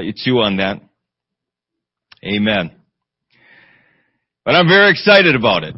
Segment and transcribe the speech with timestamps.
[0.00, 0.80] let you chew on that.
[2.24, 2.70] Amen.
[4.46, 5.76] But I'm very excited about it.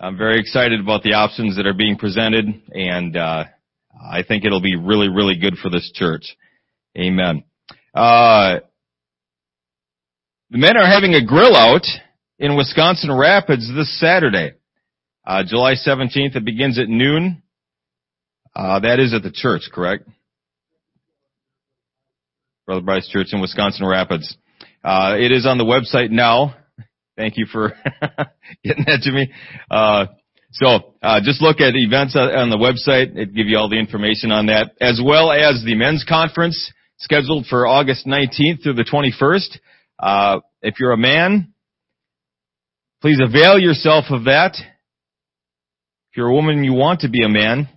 [0.00, 3.44] I'm very excited about the options that are being presented, and uh,
[4.02, 6.36] I think it'll be really, really good for this church.
[6.98, 7.44] Amen.
[7.94, 8.58] Uh,
[10.50, 11.86] the men are having a grill out
[12.40, 14.54] in Wisconsin Rapids this Saturday,
[15.24, 16.34] uh, July 17th.
[16.34, 17.44] It begins at noon.
[18.56, 20.08] Uh, that is at the church, correct?
[22.70, 24.36] Brother Bryce Church in Wisconsin Rapids.
[24.84, 26.54] Uh, it is on the website now.
[27.16, 27.70] Thank you for
[28.64, 29.32] getting that to me.
[29.68, 30.06] Uh,
[30.52, 33.16] so uh, just look at events on the website.
[33.16, 37.46] It give you all the information on that, as well as the men's conference scheduled
[37.46, 39.58] for August 19th through the 21st.
[39.98, 41.52] Uh, if you're a man,
[43.02, 44.54] please avail yourself of that.
[44.54, 47.68] If you're a woman, you want to be a man,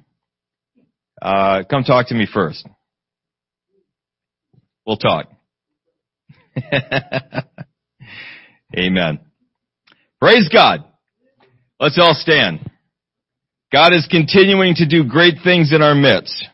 [1.19, 2.63] uh, come talk to me first.
[4.85, 5.27] We'll talk.
[8.77, 9.19] Amen.
[10.19, 10.83] Praise God.
[11.79, 12.69] Let's all stand.
[13.71, 16.47] God is continuing to do great things in our midst.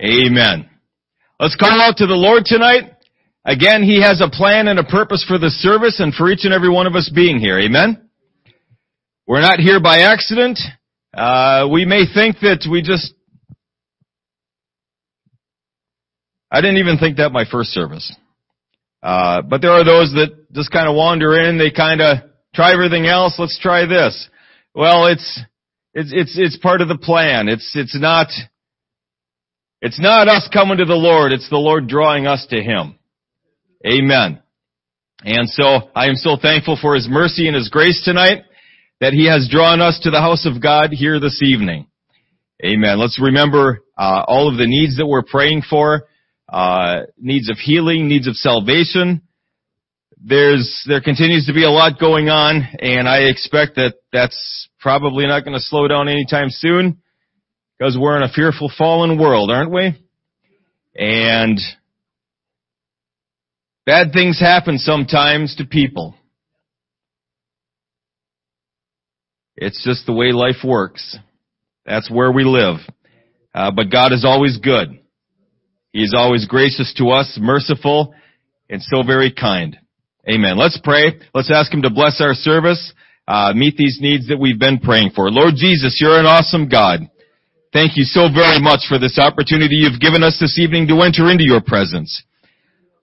[0.00, 0.68] Amen.
[1.38, 2.92] Let's call out to the Lord tonight.
[3.44, 6.52] Again, He has a plan and a purpose for the service and for each and
[6.52, 7.58] every one of us being here.
[7.58, 8.08] Amen?
[9.32, 10.60] We're not here by accident.
[11.16, 13.14] Uh, we may think that we just,
[16.50, 18.14] I didn't even think that my first service.
[19.02, 22.18] Uh, but there are those that just kind of wander in, they kind of
[22.54, 24.28] try everything else, let's try this.
[24.74, 25.40] Well, it's,
[25.94, 27.48] it's, it's, it's part of the plan.
[27.48, 28.26] It's, it's not,
[29.80, 32.98] it's not us coming to the Lord, it's the Lord drawing us to Him.
[33.86, 34.42] Amen.
[35.24, 38.42] And so I am so thankful for His mercy and His grace tonight
[39.02, 41.88] that He has drawn us to the house of God here this evening.
[42.64, 43.00] Amen.
[43.00, 46.06] Let's remember uh, all of the needs that we're praying for,
[46.48, 49.22] uh, needs of healing, needs of salvation.
[50.24, 55.26] There's there continues to be a lot going on, and I expect that that's probably
[55.26, 57.02] not going to slow down anytime soon.
[57.76, 60.00] Because we're in a fearful fallen world, aren't we?
[60.94, 61.58] And
[63.84, 66.14] bad things happen sometimes to people.
[69.56, 71.16] It's just the way life works.
[71.84, 72.76] That's where we live.
[73.54, 75.00] Uh, but God is always good.
[75.92, 78.14] He is always gracious to us, merciful,
[78.70, 79.76] and so very kind.
[80.28, 80.56] Amen.
[80.56, 81.20] Let's pray.
[81.34, 82.92] Let's ask Him to bless our service,
[83.28, 85.30] uh, meet these needs that we've been praying for.
[85.30, 87.00] Lord Jesus, you're an awesome God.
[87.72, 91.30] Thank you so very much for this opportunity you've given us this evening to enter
[91.30, 92.22] into your presence.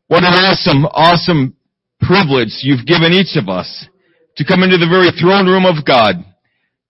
[0.08, 1.56] What an awesome, awesome
[2.02, 3.88] privilege you've given each of us
[4.38, 6.24] to come into the very throne room of God,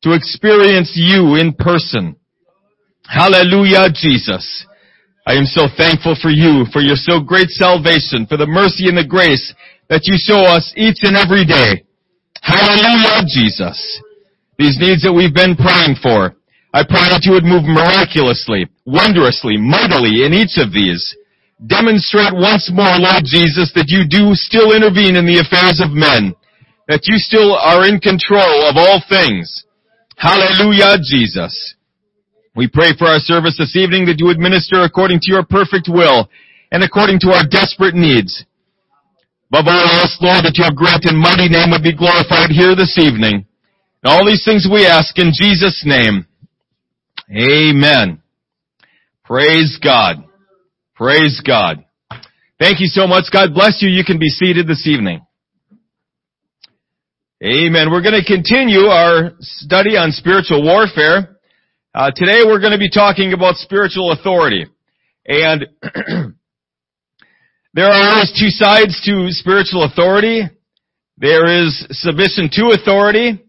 [0.04, 2.16] to experience you in person.
[3.08, 4.66] Hallelujah, Jesus.
[5.28, 8.98] I am so thankful for you, for your so great salvation, for the mercy and
[8.98, 9.54] the grace
[9.90, 11.86] that you show us each and every day.
[12.42, 13.78] Hallelujah, Jesus.
[14.58, 16.36] These needs that we've been praying for,
[16.74, 21.02] I pray that you would move miraculously, wondrously, mightily in each of these.
[21.60, 26.38] Demonstrate once more, Lord Jesus, that you do still intervene in the affairs of men,
[26.88, 29.66] that you still are in control of all things.
[30.20, 31.76] Hallelujah, Jesus.
[32.54, 35.88] We pray for our service this evening that you would minister according to your perfect
[35.88, 36.28] will
[36.74, 38.44] and according to our desperate needs.
[39.48, 43.00] Above all else, Lord, that your great and mighty name would be glorified here this
[43.00, 43.48] evening.
[44.04, 46.28] And all these things we ask in Jesus' name.
[47.32, 48.22] Amen.
[49.24, 50.18] Praise God.
[50.96, 51.86] Praise God.
[52.60, 53.32] Thank you so much.
[53.32, 53.88] God bless you.
[53.88, 55.22] You can be seated this evening.
[57.42, 57.90] Amen.
[57.90, 61.38] We're going to continue our study on spiritual warfare.
[61.96, 64.66] Uh, today we're going to be talking about spiritual authority.
[65.26, 65.68] And
[67.74, 70.50] there are always two sides to spiritual authority.
[71.18, 73.42] There is submission to authority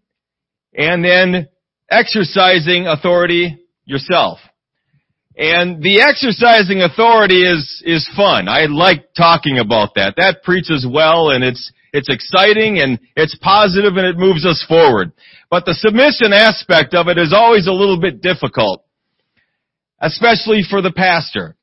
[0.72, 1.48] and then
[1.90, 4.38] exercising authority yourself.
[5.36, 8.46] And the exercising authority is, is fun.
[8.46, 10.14] I like talking about that.
[10.16, 15.12] That preaches well and it's, it's exciting and it's positive and it moves us forward.
[15.50, 18.84] But the submission aspect of it is always a little bit difficult.
[20.00, 21.56] Especially for the pastor.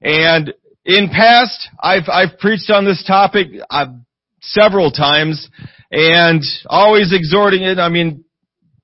[0.00, 0.52] And
[0.84, 3.86] in past, I've, I've preached on this topic uh,
[4.40, 5.48] several times
[5.90, 7.78] and always exhorting it.
[7.78, 8.24] I mean,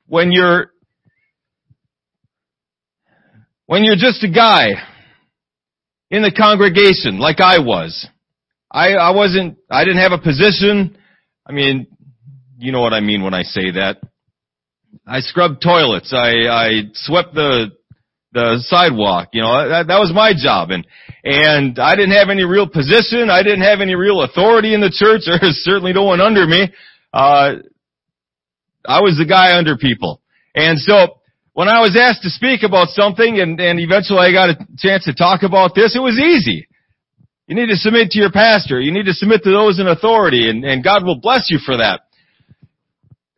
[0.06, 0.70] when you're
[3.66, 4.74] when you're just a guy
[6.10, 8.06] in the congregation like I was.
[8.74, 10.98] I, I wasn't, I didn't have a position.
[11.46, 11.86] I mean,
[12.58, 13.98] you know what I mean when I say that.
[15.06, 16.12] I scrubbed toilets.
[16.12, 17.70] I, I swept the,
[18.32, 19.28] the sidewalk.
[19.32, 20.70] You know, that, that was my job.
[20.70, 20.84] And,
[21.22, 23.30] and I didn't have any real position.
[23.30, 25.22] I didn't have any real authority in the church.
[25.26, 26.68] There was certainly no one under me.
[27.12, 27.62] Uh,
[28.84, 30.20] I was the guy under people.
[30.56, 31.20] And so,
[31.52, 35.04] when I was asked to speak about something and, and eventually I got a chance
[35.04, 36.66] to talk about this, it was easy.
[37.46, 38.80] You need to submit to your pastor.
[38.80, 41.76] You need to submit to those in authority and, and God will bless you for
[41.76, 42.00] that.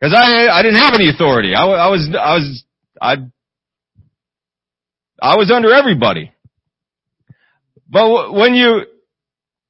[0.01, 1.55] Cause I, I didn't have any authority.
[1.55, 2.63] I, I was, I was,
[3.01, 3.15] I,
[5.21, 6.31] I was under everybody.
[7.89, 8.81] But when you,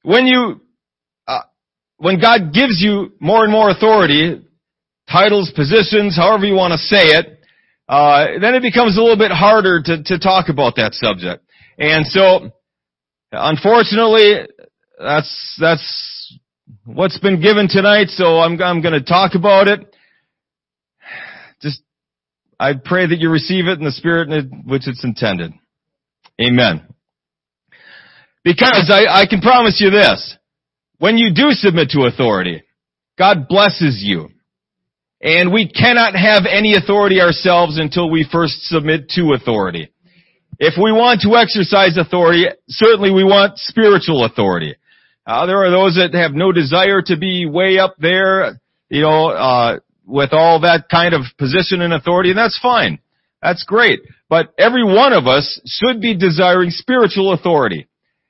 [0.04, 0.62] when you,
[1.28, 1.42] uh,
[1.98, 4.42] when God gives you more and more authority,
[5.10, 7.40] titles, positions, however you want to say it,
[7.88, 11.44] uh, then it becomes a little bit harder to, to talk about that subject.
[11.78, 12.51] And so,
[13.31, 14.47] unfortunately,
[15.00, 16.39] that's, that's
[16.85, 19.95] what's been given tonight, so I'm, I'm gonna talk about it.
[21.62, 21.81] Just,
[22.59, 25.53] I pray that you receive it in the spirit in which it's intended.
[26.41, 26.88] Amen.
[28.44, 30.38] Because I, I can promise you this,
[31.00, 32.63] when you do submit to authority,
[33.18, 34.30] God blesses you.
[35.21, 39.91] And we cannot have any authority ourselves until we first submit to authority.
[40.59, 44.75] If we want to exercise authority, certainly we want spiritual authority.
[45.25, 48.59] Uh, there are those that have no desire to be way up there,
[48.89, 53.00] you know, uh, with all that kind of position and authority, and that's fine.
[53.42, 54.00] That's great.
[54.30, 57.88] But every one of us should be desiring spiritual authority,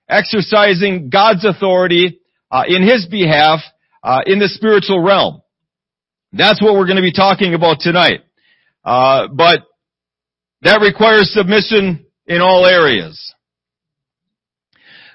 [0.09, 2.19] exercising God's authority
[2.51, 3.59] uh, in His behalf
[4.03, 5.41] uh, in the spiritual realm.
[6.33, 8.21] That's what we're going to be talking about tonight.
[8.83, 9.61] Uh, but
[10.61, 13.33] that requires submission in all areas.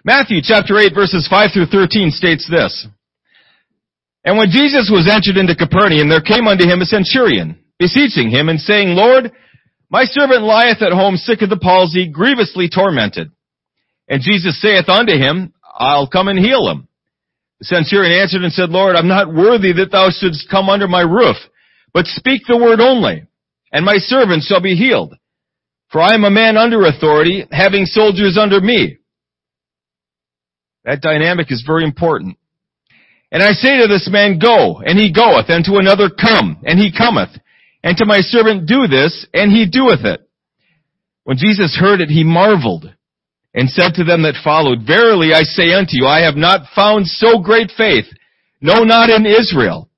[0.04, 2.86] Matthew chapter 8 verses 5 through 13 states this.
[4.24, 8.48] And when Jesus was entered into Capernaum, there came unto him a centurion, beseeching him
[8.48, 9.32] and saying, Lord,
[9.90, 13.30] my servant lieth at home sick of the palsy, grievously tormented.
[14.08, 16.88] And Jesus saith unto him, I'll come and heal him.
[17.60, 21.02] The centurion answered and said, Lord, I'm not worthy that thou shouldst come under my
[21.02, 21.36] roof,
[21.92, 23.26] but speak the word only,
[23.72, 25.14] and my servant shall be healed.
[25.92, 28.96] For I am a man under authority, having soldiers under me.
[30.84, 32.38] That dynamic is very important.
[33.30, 36.78] And I say to this man, go, and he goeth, and to another, come, and
[36.78, 37.30] he cometh,
[37.84, 40.20] and to my servant, do this, and he doeth it.
[41.24, 42.92] When Jesus heard it, he marveled
[43.54, 47.06] and said to them that followed, Verily I say unto you, I have not found
[47.06, 48.06] so great faith,
[48.60, 49.88] no not in Israel.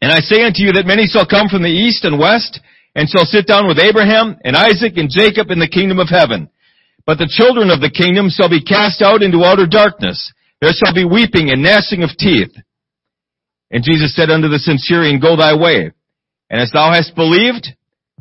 [0.00, 2.60] And I say unto you that many shall come from the east and west,
[2.96, 6.48] and shall sit down with Abraham and Isaac and Jacob in the kingdom of heaven.
[7.04, 10.32] But the children of the kingdom shall be cast out into outer darkness.
[10.60, 12.56] There shall be weeping and gnashing of teeth.
[13.70, 15.92] And Jesus said unto the centurion, Go thy way.
[16.48, 17.68] And as thou hast believed,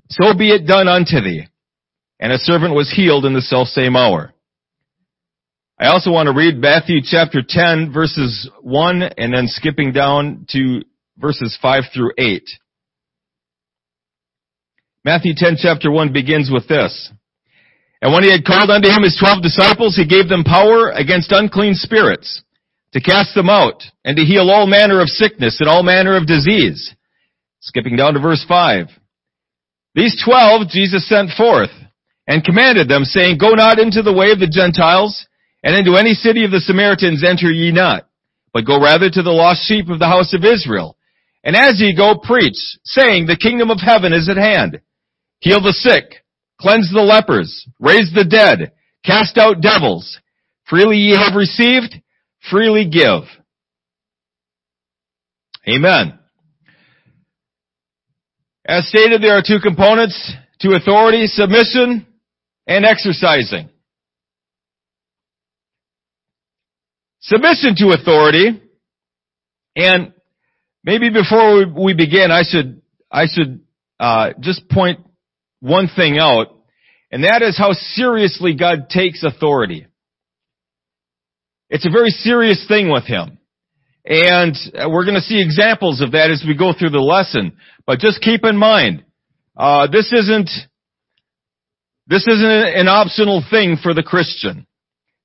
[0.09, 1.47] so be it done unto thee
[2.19, 4.33] and a servant was healed in the self same hour.
[5.77, 10.81] I also want to read Matthew chapter 10 verses 1 and then skipping down to
[11.17, 12.43] verses 5 through 8.
[15.05, 17.11] Matthew 10 chapter 1 begins with this.
[18.01, 21.31] And when he had called unto him his twelve disciples, he gave them power against
[21.31, 22.41] unclean spirits
[22.93, 26.25] to cast them out and to heal all manner of sickness and all manner of
[26.25, 26.95] disease.
[27.61, 28.87] Skipping down to verse 5.
[29.93, 31.69] These twelve Jesus sent forth
[32.27, 35.27] and commanded them, saying, Go not into the way of the Gentiles,
[35.63, 38.07] and into any city of the Samaritans enter ye not,
[38.53, 40.97] but go rather to the lost sheep of the house of Israel.
[41.43, 44.81] And as ye go, preach, saying, The kingdom of heaven is at hand.
[45.39, 46.23] Heal the sick,
[46.59, 48.71] cleanse the lepers, raise the dead,
[49.03, 50.19] cast out devils.
[50.67, 52.01] Freely ye have received,
[52.49, 53.23] freely give.
[55.67, 56.19] Amen.
[58.67, 62.07] As stated, there are two components to authority, submission
[62.67, 63.69] and exercising.
[67.21, 68.61] Submission to authority,
[69.75, 70.13] and
[70.83, 73.61] maybe before we begin, I should, I should,
[73.99, 74.99] uh, just point
[75.59, 76.47] one thing out,
[77.11, 79.87] and that is how seriously God takes authority.
[81.69, 83.39] It's a very serious thing with Him.
[84.05, 87.57] And we're going to see examples of that as we go through the lesson.
[87.87, 89.03] But just keep in mind,
[89.57, 90.49] uh, this isn't
[92.07, 94.67] this isn't an optional thing for the Christian.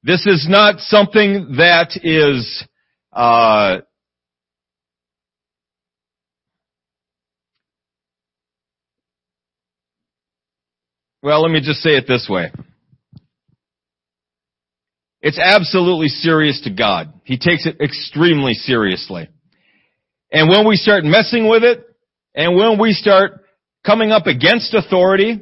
[0.02, 2.64] This is not something that is,
[3.12, 3.80] uh,
[11.22, 12.50] well, let me just say it this way.
[15.22, 17.12] It's absolutely serious to God.
[17.24, 19.28] He takes it extremely seriously.
[20.32, 21.84] And when we start messing with it,
[22.34, 23.44] and when we start
[23.84, 25.40] coming up against authority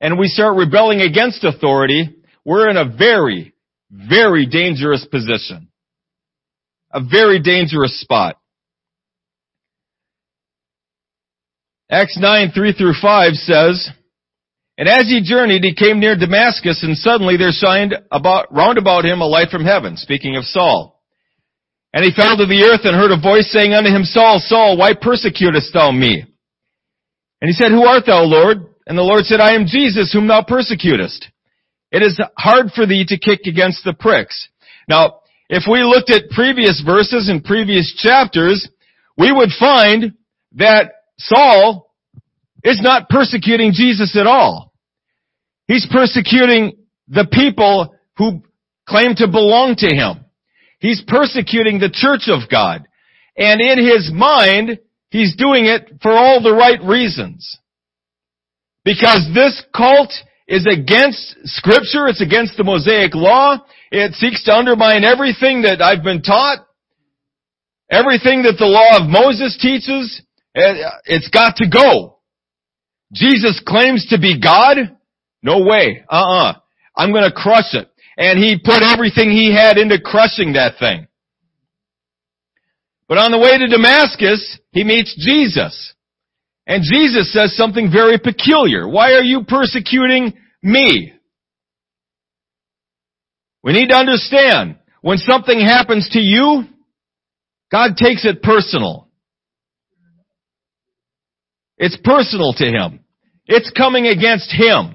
[0.00, 3.54] and we start rebelling against authority, we're in a very,
[3.90, 5.68] very dangerous position.
[6.92, 8.36] A very dangerous spot.
[11.90, 13.90] Acts 9, 3 through 5 says,
[14.80, 19.04] And as he journeyed, he came near Damascus, and suddenly there shined about, round about
[19.04, 21.02] him a light from heaven, speaking of Saul.
[21.92, 24.78] And he fell to the earth and heard a voice saying unto him, Saul, Saul,
[24.78, 26.24] why persecutest thou me?
[27.42, 28.56] And he said, Who art thou, Lord?
[28.86, 31.28] And the Lord said, I am Jesus, whom thou persecutest.
[31.92, 34.48] It is hard for thee to kick against the pricks.
[34.88, 35.20] Now,
[35.50, 38.66] if we looked at previous verses and previous chapters,
[39.18, 40.14] we would find
[40.54, 41.92] that Saul
[42.64, 44.69] is not persecuting Jesus at all.
[45.70, 46.72] He's persecuting
[47.06, 48.42] the people who
[48.88, 50.24] claim to belong to him.
[50.80, 52.88] He's persecuting the church of God.
[53.36, 57.56] And in his mind, he's doing it for all the right reasons.
[58.84, 60.10] Because this cult
[60.48, 63.58] is against scripture, it's against the Mosaic law,
[63.92, 66.66] it seeks to undermine everything that I've been taught,
[67.88, 70.20] everything that the law of Moses teaches,
[70.52, 72.18] it's got to go.
[73.12, 74.96] Jesus claims to be God?
[75.42, 76.04] No way.
[76.08, 76.54] Uh-uh.
[76.96, 77.88] I'm gonna crush it.
[78.16, 81.06] And he put everything he had into crushing that thing.
[83.08, 85.94] But on the way to Damascus, he meets Jesus.
[86.66, 88.88] And Jesus says something very peculiar.
[88.88, 91.12] Why are you persecuting me?
[93.62, 96.64] We need to understand, when something happens to you,
[97.72, 99.08] God takes it personal.
[101.76, 103.00] It's personal to Him.
[103.46, 104.94] It's coming against Him.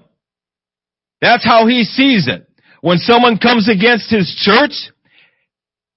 [1.21, 2.47] That's how He sees it.
[2.81, 4.91] When someone comes against His church,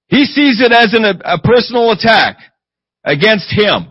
[0.09, 2.39] He sees it as an, a personal attack
[3.05, 3.89] against Him.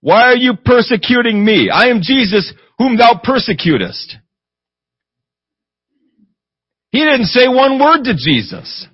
[0.00, 1.70] Why are you persecuting me?
[1.70, 4.16] I am Jesus whom thou persecutest.
[6.90, 8.86] He didn't say one word to Jesus.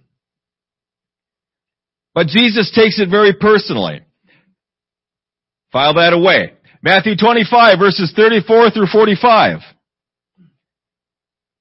[2.15, 4.03] But Jesus takes it very personally.
[5.73, 6.55] File that away.
[6.83, 9.59] Matthew 25 verses 34 through 45.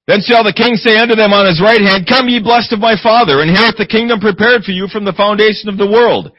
[0.06, 2.80] Then shall the king say unto them on his right hand, Come ye blessed of
[2.80, 6.32] my father, inherit the kingdom prepared for you from the foundation of the world.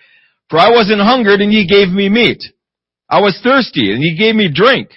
[0.50, 2.44] For I was an hungered, and ye gave me meat.
[3.10, 4.90] I was thirsty, and ye gave me drink.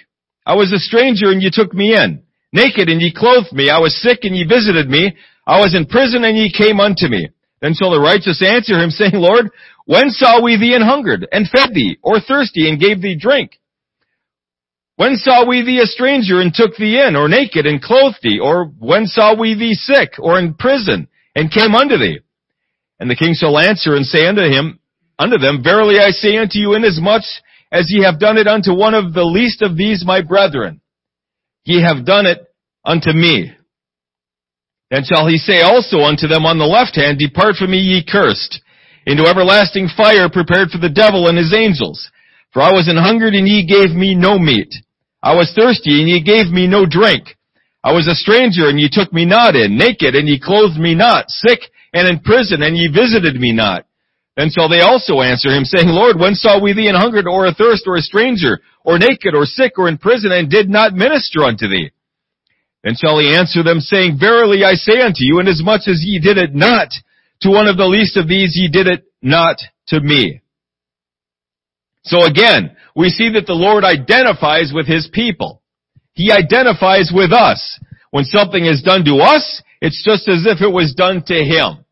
[0.45, 2.21] I was a stranger, and ye took me in.
[2.53, 3.69] Naked, and ye clothed me.
[3.69, 5.17] I was sick, and ye visited me.
[5.47, 7.29] I was in prison, and ye came unto me.
[7.61, 9.49] Then shall the righteous answer him, saying, Lord,
[9.85, 13.58] when saw we thee an hungered, and fed thee, or thirsty, and gave thee drink?
[14.99, 18.37] When saw we thee a stranger, and took thee in, or naked, and clothed thee?
[18.43, 22.19] Or when saw we thee sick, or in prison, and came unto thee?
[22.99, 24.81] And the king shall answer and say unto him,
[25.17, 27.23] unto them, Verily I say unto you, inasmuch
[27.71, 30.81] as ye have done it unto one of the least of these my brethren.
[31.63, 32.39] Ye have done it
[32.83, 33.53] unto me.
[34.91, 38.03] Then shall he say also unto them on the left hand, Depart from me, ye
[38.03, 38.59] cursed,
[39.05, 42.11] into everlasting fire prepared for the devil and his angels.
[42.51, 44.75] For I was an hungered, and ye gave me no meat.
[45.21, 47.35] I was thirsty, and ye gave me no drink.
[47.83, 49.77] I was a stranger, and ye took me not in.
[49.77, 51.29] Naked, and ye clothed me not.
[51.29, 51.59] Sick,
[51.93, 53.85] and in prison, and ye visited me not.
[54.35, 57.47] Then shall they also answer him, saying, Lord, when saw we thee an hungered, or
[57.47, 61.43] athirst, or a stranger, or naked, or sick, or in prison, and did not minister
[61.43, 61.91] unto thee?
[62.83, 66.37] Then shall he answer them, saying, Verily I say unto you, inasmuch as ye did
[66.37, 66.87] it not
[67.41, 69.57] to one of the least of these, ye did it not
[69.87, 70.41] to me.
[72.03, 75.61] So again, we see that the Lord identifies with His people.
[76.13, 77.79] He identifies with us.
[78.11, 81.85] When something is done to us, it's just as if it was done to Him.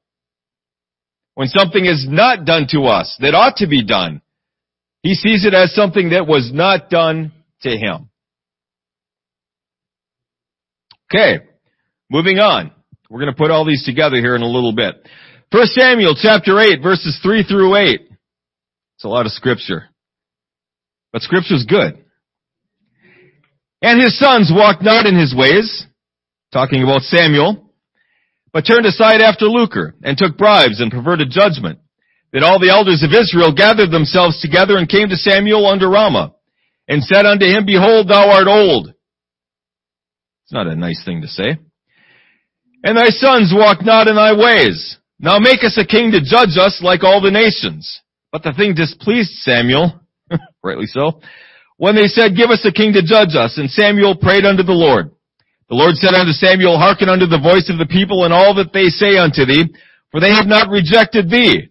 [1.38, 4.22] When something is not done to us that ought to be done,
[5.04, 8.10] he sees it as something that was not done to him.
[11.10, 11.46] Okay,
[12.10, 12.72] moving on.
[13.08, 14.96] We're going to put all these together here in a little bit.
[15.52, 18.02] First Samuel chapter 8 verses 3 through 8.
[18.96, 19.86] It's a lot of scripture.
[21.18, 21.98] But scripture's good.
[23.82, 25.88] And his sons walked not in his ways,
[26.54, 27.74] talking about Samuel,
[28.54, 31.80] but turned aside after lucre, and took bribes, and perverted judgment.
[32.32, 36.36] Then all the elders of Israel gathered themselves together, and came to Samuel under Ramah,
[36.88, 38.90] and said unto him, Behold, thou art old.
[40.44, 41.58] It's not a nice thing to say.
[42.84, 45.00] And thy sons walk not in thy ways.
[45.20, 48.02] Now make us a king to judge us like all the nations.
[48.32, 50.00] But the thing displeased Samuel,
[50.68, 51.22] rightly so,
[51.78, 53.58] when they said, Give us a king to judge us.
[53.58, 55.12] And Samuel prayed unto the Lord.
[55.70, 58.74] The Lord said unto Samuel, Hearken unto the voice of the people and all that
[58.74, 59.72] they say unto thee,
[60.12, 61.70] for they have not rejected thee,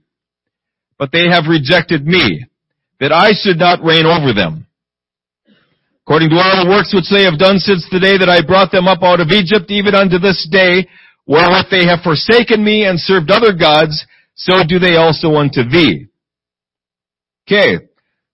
[0.98, 2.44] but they have rejected me,
[3.00, 4.66] that I should not reign over them.
[6.06, 8.70] according to all the works which they have done since the day that I brought
[8.70, 10.86] them up out of Egypt, even unto this day,
[11.26, 16.06] wherewith they have forsaken me and served other gods, so do they also unto thee.
[17.48, 17.85] Okay,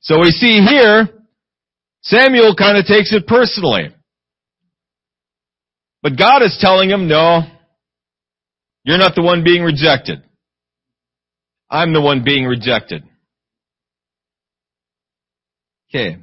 [0.03, 1.09] so we see here,
[2.03, 3.95] Samuel kind of takes it personally.
[6.03, 7.43] But God is telling him, no,
[8.85, 10.23] you're not the one being rejected.
[11.71, 13.05] I'm the one being rejected.
[15.89, 16.19] Okay.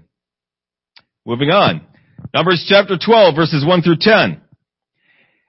[1.25, 1.87] Moving on.
[2.33, 4.41] Numbers chapter 12 verses 1 through 10.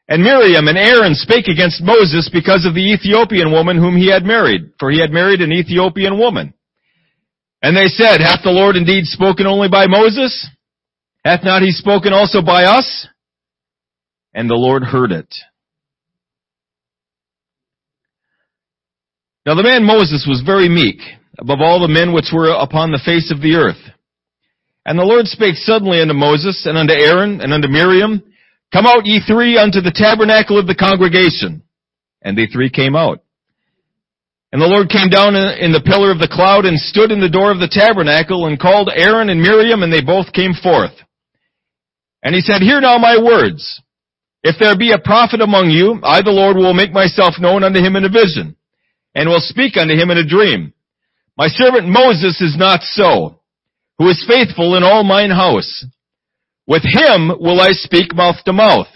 [0.08, 4.24] And Miriam and Aaron spake against Moses because of the Ethiopian woman whom he had
[4.24, 6.54] married, for he had married an Ethiopian woman.
[7.62, 10.48] And they said, Hath the Lord indeed spoken only by Moses?
[11.24, 13.06] Hath not he spoken also by us?
[14.32, 15.34] And the Lord heard it.
[19.44, 21.00] Now the man Moses was very meek,
[21.38, 23.80] above all the men which were upon the face of the earth.
[24.86, 28.22] And the Lord spake suddenly unto Moses, and unto Aaron, and unto Miriam,
[28.72, 31.62] Come out ye three unto the tabernacle of the congregation.
[32.22, 33.20] And they three came out.
[34.52, 37.30] And the Lord came down in the pillar of the cloud and stood in the
[37.30, 40.94] door of the tabernacle and called Aaron and Miriam and they both came forth.
[42.22, 43.80] And he said, Hear now my words.
[44.42, 47.78] If there be a prophet among you, I the Lord will make myself known unto
[47.78, 48.56] him in a vision
[49.14, 50.72] and will speak unto him in a dream.
[51.36, 53.40] My servant Moses is not so,
[53.98, 55.84] who is faithful in all mine house.
[56.66, 58.88] With him will I speak mouth to mouth,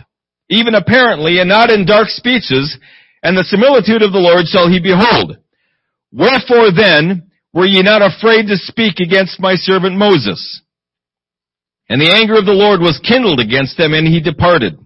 [0.48, 2.76] even apparently and not in dark speeches,
[3.22, 5.38] and the similitude of the Lord shall he behold.
[6.14, 10.62] Wherefore then were ye not afraid to speak against my servant Moses?
[11.88, 14.78] And the anger of the Lord was kindled against them, and he departed.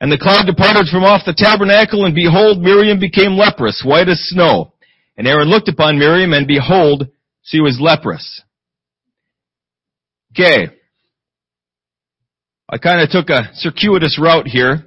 [0.00, 4.20] And the cloud departed from off the tabernacle, and behold, Miriam became leprous, white as
[4.28, 4.74] snow.
[5.16, 7.08] And Aaron looked upon Miriam, and behold,
[7.42, 8.42] she was leprous.
[10.32, 10.68] Okay.
[12.68, 14.84] I kind of took a circuitous route here.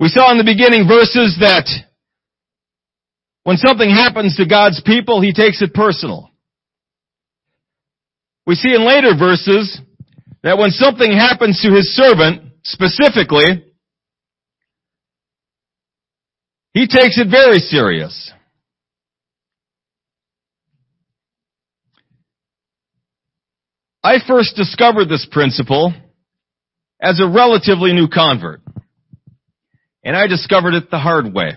[0.00, 1.68] We saw in the beginning verses that
[3.44, 6.30] when something happens to God's people, He takes it personal.
[8.46, 9.80] We see in later verses
[10.42, 13.64] that when something happens to His servant, specifically,
[16.72, 18.32] He takes it very serious.
[24.02, 25.94] I first discovered this principle
[27.00, 28.60] as a relatively new convert.
[30.04, 31.56] And I discovered it the hard way.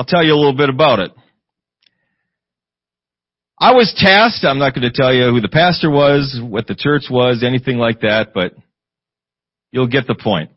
[0.00, 1.12] I'll tell you a little bit about it.
[3.58, 6.74] I was tasked, I'm not going to tell you who the pastor was, what the
[6.74, 8.54] church was, anything like that, but
[9.72, 10.52] you'll get the point.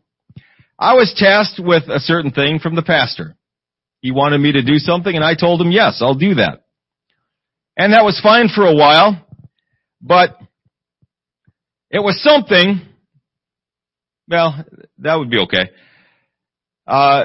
[0.78, 3.36] I was tasked with a certain thing from the pastor.
[4.00, 6.64] He wanted me to do something and I told him, yes, I'll do that.
[7.76, 9.26] And that was fine for a while,
[10.00, 10.38] but
[11.90, 12.80] it was something,
[14.26, 14.64] well,
[15.00, 15.68] that would be okay.
[16.86, 17.24] Uh,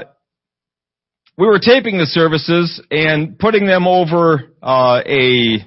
[1.36, 5.64] we were taping the services and putting them over uh, a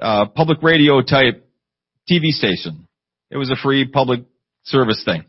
[0.00, 1.48] uh, public radio type
[2.10, 2.86] TV station.
[3.30, 4.20] It was a free public
[4.64, 5.24] service thing.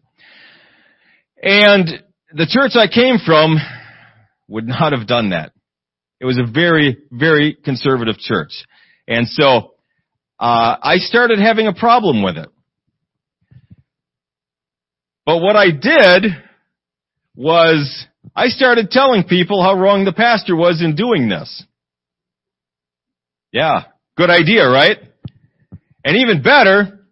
[1.41, 3.57] And the church I came from
[4.47, 5.53] would not have done that.
[6.19, 8.51] It was a very, very conservative church.
[9.07, 9.73] And so,
[10.39, 12.49] uh, I started having a problem with it.
[15.25, 16.31] But what I did
[17.35, 18.05] was
[18.36, 21.63] I started telling people how wrong the pastor was in doing this.
[23.51, 23.84] Yeah,
[24.17, 24.97] good idea, right?
[26.03, 27.05] And even better,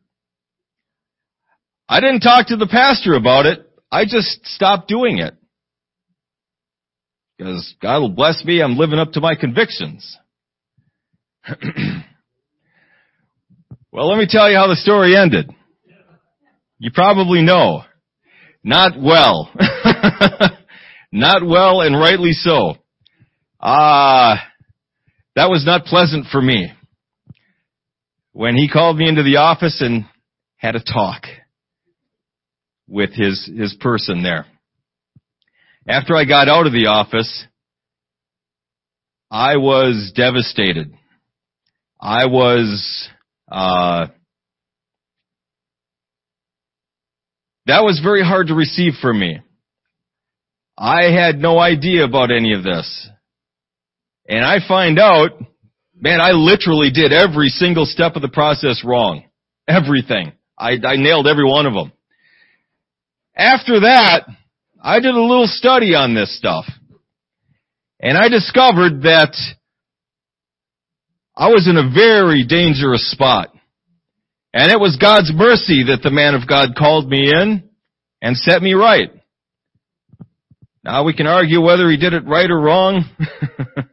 [1.90, 3.60] I didn't talk to the pastor about it.
[3.92, 5.34] I just stopped doing it.
[7.38, 10.18] Because God will bless me, I'm living up to my convictions.
[13.92, 15.50] well, let me tell you how the story ended.
[16.80, 17.84] You probably know.
[18.64, 19.52] Not well.
[21.12, 22.76] not well and rightly so.
[23.60, 24.38] Ah, uh,
[25.36, 26.72] that was not pleasant for me.
[28.34, 30.06] When he called me into the office and
[30.58, 31.24] had a talk
[32.88, 34.46] with his, his person there.
[35.88, 37.46] After I got out of the office,
[39.30, 40.94] I was devastated.
[42.00, 43.10] I was,
[43.52, 44.08] uh,
[47.66, 49.40] that was very hard to receive for me.
[50.78, 53.10] I had no idea about any of this.
[54.28, 55.32] And I find out,
[55.96, 59.24] man, I literally did every single step of the process wrong.
[59.68, 60.34] Everything.
[60.58, 61.92] I, I nailed every one of them.
[63.36, 64.28] After that,
[64.82, 66.66] I did a little study on this stuff.
[68.00, 69.36] And I discovered that
[71.36, 73.50] I was in a very dangerous spot.
[74.54, 77.70] And it was God's mercy that the man of God called me in
[78.22, 79.12] and set me right.
[80.88, 83.04] Now we can argue whether he did it right or wrong.
[83.20, 83.84] I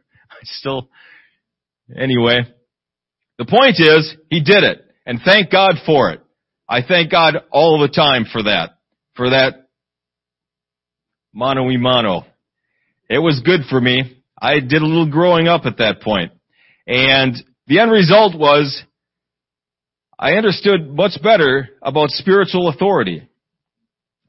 [0.43, 0.87] still,
[1.93, 2.43] anyway.
[3.37, 4.81] The point is, he did it.
[5.05, 6.21] And thank God for it.
[6.69, 8.77] I thank God all the time for that.
[9.17, 9.67] For that
[11.33, 12.25] mano y mano.
[13.09, 14.23] It was good for me.
[14.41, 16.31] I did a little growing up at that point.
[16.87, 17.35] And
[17.67, 18.81] the end result was
[20.17, 23.27] I understood much better about spiritual authority.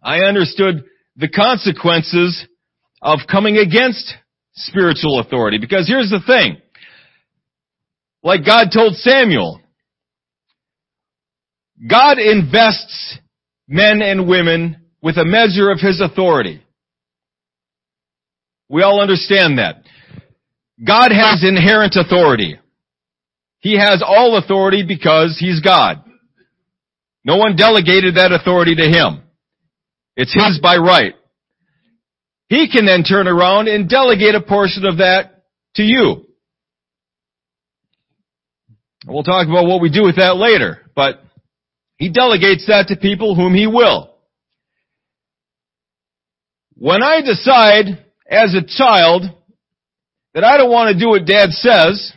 [0.03, 2.45] I understood the consequences
[3.03, 4.15] of coming against
[4.55, 5.59] spiritual authority.
[5.59, 6.61] Because here's the thing.
[8.23, 9.61] Like God told Samuel,
[11.89, 13.19] God invests
[13.69, 16.63] men and women with a measure of His authority.
[18.69, 19.83] We all understand that.
[20.85, 22.59] God has inherent authority.
[23.61, 26.03] He has all authority because He's God.
[27.25, 29.23] No one delegated that authority to Him.
[30.17, 31.15] It's His by right.
[32.49, 36.27] He can then turn around and delegate a portion of that to you.
[39.07, 41.23] We'll talk about what we do with that later, but
[41.97, 44.15] He delegates that to people whom He will.
[46.75, 49.23] When I decide as a child
[50.35, 52.13] that I don't want to do what dad says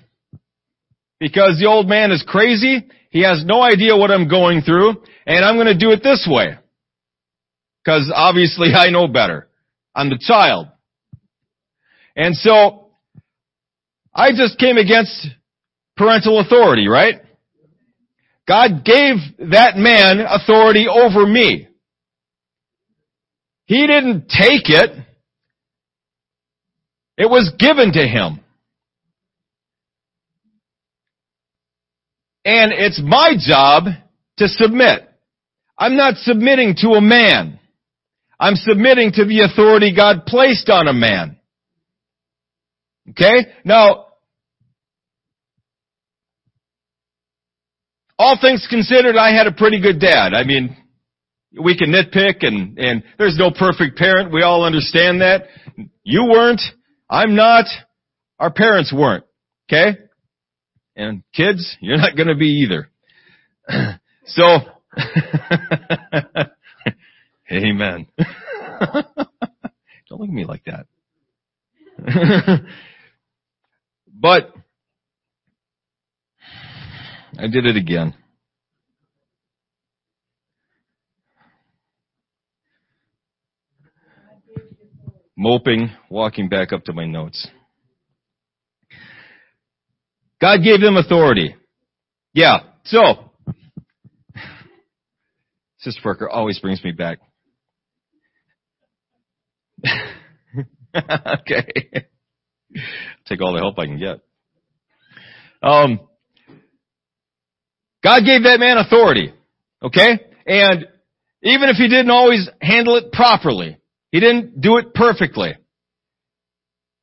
[1.19, 5.45] because the old man is crazy, he has no idea what I'm going through, and
[5.45, 6.57] I'm going to do it this way.
[7.83, 9.48] Because obviously I know better.
[9.95, 10.67] I'm the child.
[12.15, 12.91] And so,
[14.13, 15.27] I just came against
[15.95, 17.21] parental authority, right?
[18.47, 19.15] God gave
[19.51, 21.67] that man authority over me.
[23.65, 24.91] He didn't take it.
[27.17, 28.39] It was given to him.
[32.43, 33.83] And it's my job
[34.37, 35.07] to submit.
[35.77, 37.58] I'm not submitting to a man.
[38.39, 41.37] I'm submitting to the authority God placed on a man.
[43.09, 43.47] Okay?
[43.65, 44.05] Now,
[48.17, 50.33] all things considered, I had a pretty good dad.
[50.33, 50.77] I mean,
[51.59, 54.31] we can nitpick and, and there's no perfect parent.
[54.31, 55.47] We all understand that.
[56.03, 56.61] You weren't.
[57.09, 57.65] I'm not.
[58.37, 59.25] Our parents weren't.
[59.67, 59.97] Okay?
[60.95, 62.89] And kids, you're not gonna be either.
[64.25, 64.43] so,
[67.51, 68.07] amen.
[68.79, 70.85] Don't look at me like that.
[74.13, 74.53] but,
[77.37, 78.13] I did it again.
[85.39, 87.47] moping, walking back up to my notes.
[90.41, 91.55] God gave them authority.
[92.33, 93.31] Yeah, so,
[95.79, 97.19] Sister Parker always brings me back.
[100.95, 101.67] okay.
[103.25, 104.21] Take all the help I can get.
[105.61, 105.99] Um,
[108.03, 109.33] God gave that man authority.
[109.81, 110.19] Okay?
[110.45, 110.87] And
[111.41, 113.77] even if he didn't always handle it properly,
[114.11, 115.55] he didn't do it perfectly.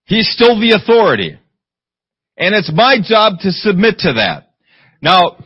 [0.05, 1.39] He's still the authority.
[2.37, 4.51] And it's my job to submit to that.
[5.01, 5.45] Now,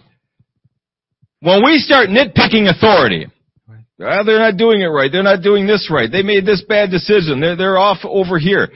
[1.40, 3.26] when we start nitpicking authority,
[4.00, 5.12] well, they're not doing it right.
[5.12, 6.10] They're not doing this right.
[6.10, 7.38] They made this bad decision.
[7.40, 8.70] They're, they're off over here.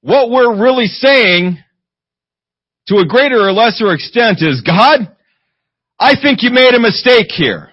[0.00, 1.58] What we're really saying
[2.86, 5.12] to a greater or lesser extent is, God,
[5.98, 7.70] I think you made a mistake here.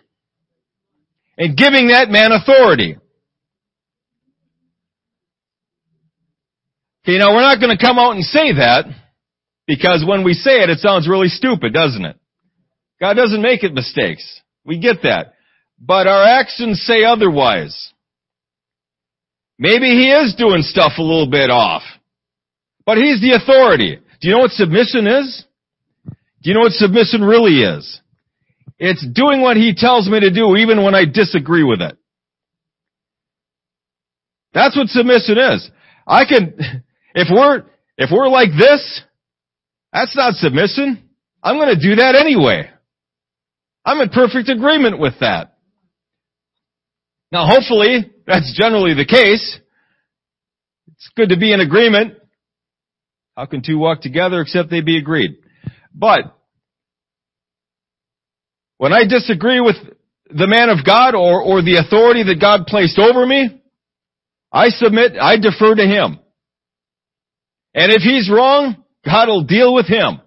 [1.38, 2.98] And giving that man authority.
[7.04, 8.86] Okay, now we're not going to come out and say that
[9.68, 12.18] because when we say it, it sounds really stupid, doesn't it?
[13.00, 14.42] God doesn't make it mistakes.
[14.66, 15.35] We get that.
[15.80, 17.94] But our actions say otherwise.
[19.58, 21.84] Maybe he is doing stuff a little bit off.
[22.86, 24.00] But he's the authority.
[24.22, 25.46] Do you know what submission is?
[26.06, 28.02] Do you know what submission really is?
[28.78, 31.98] It's doing what he tells me to do even when I disagree with it.
[34.54, 35.70] That's what submission is.
[36.08, 36.54] I can,
[37.16, 37.64] if we're,
[37.98, 39.02] if we're like this,
[39.92, 41.10] that's not submission.
[41.42, 42.70] I'm to do that anyway.
[43.86, 45.55] I'm in perfect agreement with that.
[47.36, 49.60] Now hopefully, that's generally the case.
[50.88, 52.14] It's good to be in agreement.
[53.36, 55.36] How can two walk together except they be agreed?
[55.94, 56.34] But,
[58.78, 59.76] when I disagree with
[60.30, 63.62] the man of God or, or the authority that God placed over me,
[64.50, 66.20] I submit, I defer to him.
[67.74, 70.22] And if he's wrong, God will deal with him.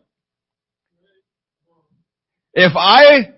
[2.53, 3.33] If I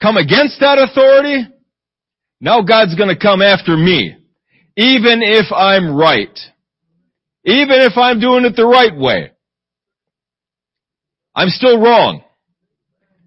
[0.00, 1.48] come against that authority,
[2.40, 4.16] now God's gonna come after me.
[4.76, 6.38] Even if I'm right.
[7.44, 9.32] Even if I'm doing it the right way.
[11.34, 12.22] I'm still wrong.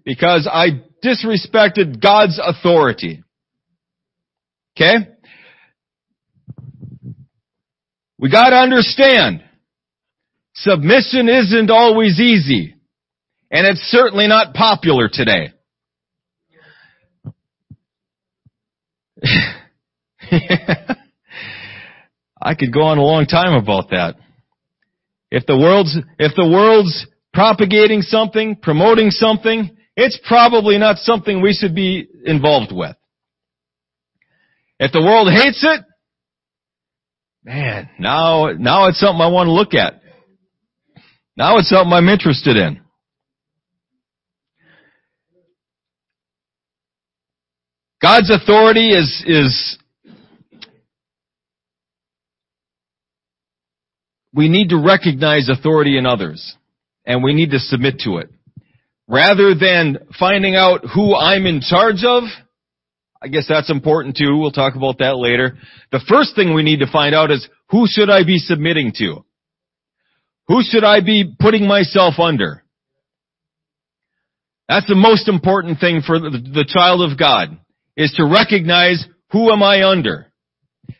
[0.04, 3.22] Because I disrespected God's authority.
[4.76, 5.08] Okay?
[8.18, 9.44] We gotta understand,
[10.54, 12.74] submission isn't always easy.
[13.50, 15.53] And it's certainly not popular today.
[22.42, 24.16] I could go on a long time about that.
[25.30, 31.52] If the world's, if the world's propagating something, promoting something, it's probably not something we
[31.52, 32.96] should be involved with.
[34.78, 35.84] If the world hates it,
[37.44, 40.02] man, now, now it's something I want to look at.
[41.36, 42.83] Now it's something I'm interested in.
[48.04, 49.78] God's authority is, is,
[54.30, 56.54] we need to recognize authority in others
[57.06, 58.28] and we need to submit to it.
[59.08, 62.24] Rather than finding out who I'm in charge of,
[63.22, 64.36] I guess that's important too.
[64.36, 65.56] We'll talk about that later.
[65.90, 69.24] The first thing we need to find out is who should I be submitting to?
[70.48, 72.64] Who should I be putting myself under?
[74.68, 77.58] That's the most important thing for the, the child of God,
[77.96, 80.32] is to recognize who am I under.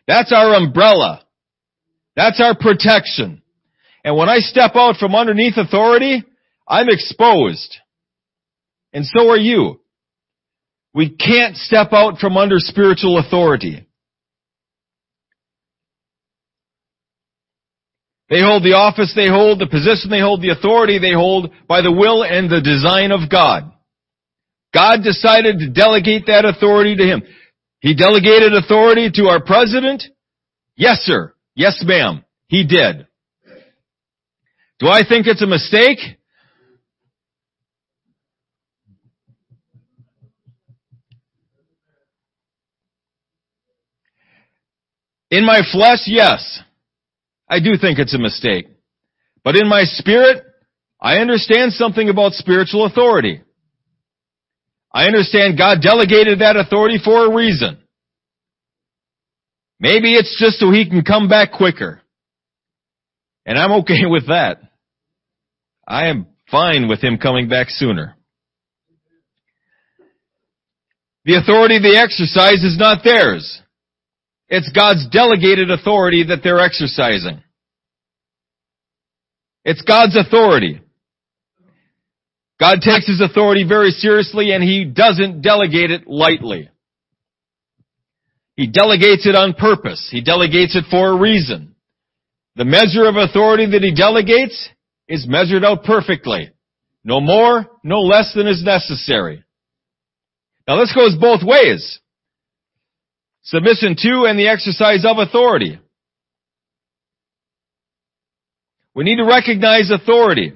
[0.07, 1.25] That's our umbrella.
[2.17, 3.43] That's our protection.
[4.05, 6.25] And when I step out from underneath authority,
[6.69, 7.77] I'm exposed.
[8.93, 9.81] And so are you.
[10.95, 13.87] We can't step out from under spiritual authority.
[18.31, 21.83] They hold the office they hold, the position they hold, the authority they hold by
[21.83, 23.74] the will and the design of God.
[24.75, 27.23] God decided to delegate that authority to him.
[27.81, 30.03] He delegated authority to our president?
[30.77, 31.35] Yes, sir.
[31.55, 32.25] Yes, ma'am.
[32.49, 33.07] He did.
[34.81, 35.99] Do I think it's a mistake?
[45.31, 46.61] In my flesh, yes.
[47.49, 48.67] I do think it's a mistake.
[49.45, 50.43] But in my spirit,
[51.01, 53.44] I understand something about spiritual authority.
[54.95, 57.79] I understand God delegated that authority for a reason.
[59.81, 62.01] Maybe it's just so he can come back quicker.
[63.45, 64.59] And I'm okay with that.
[65.87, 68.17] I am fine with him coming back sooner.
[71.25, 73.61] The authority they exercise is not theirs.
[74.49, 77.43] It's God's delegated authority that they're exercising.
[79.65, 80.84] It's God's authority.
[82.61, 86.69] God takes His authority very seriously and He doesn't delegate it lightly.
[88.57, 90.09] He delegates it on purpose.
[90.11, 91.75] He delegates it for a reason.
[92.57, 94.69] The measure of authority that He delegates
[95.09, 96.51] is measured out perfectly.
[97.03, 99.45] No more, no less than is necessary.
[100.67, 102.01] Now this goes both ways.
[103.43, 105.79] Submission to and the exercise of authority.
[108.95, 110.55] We need to recognize authority.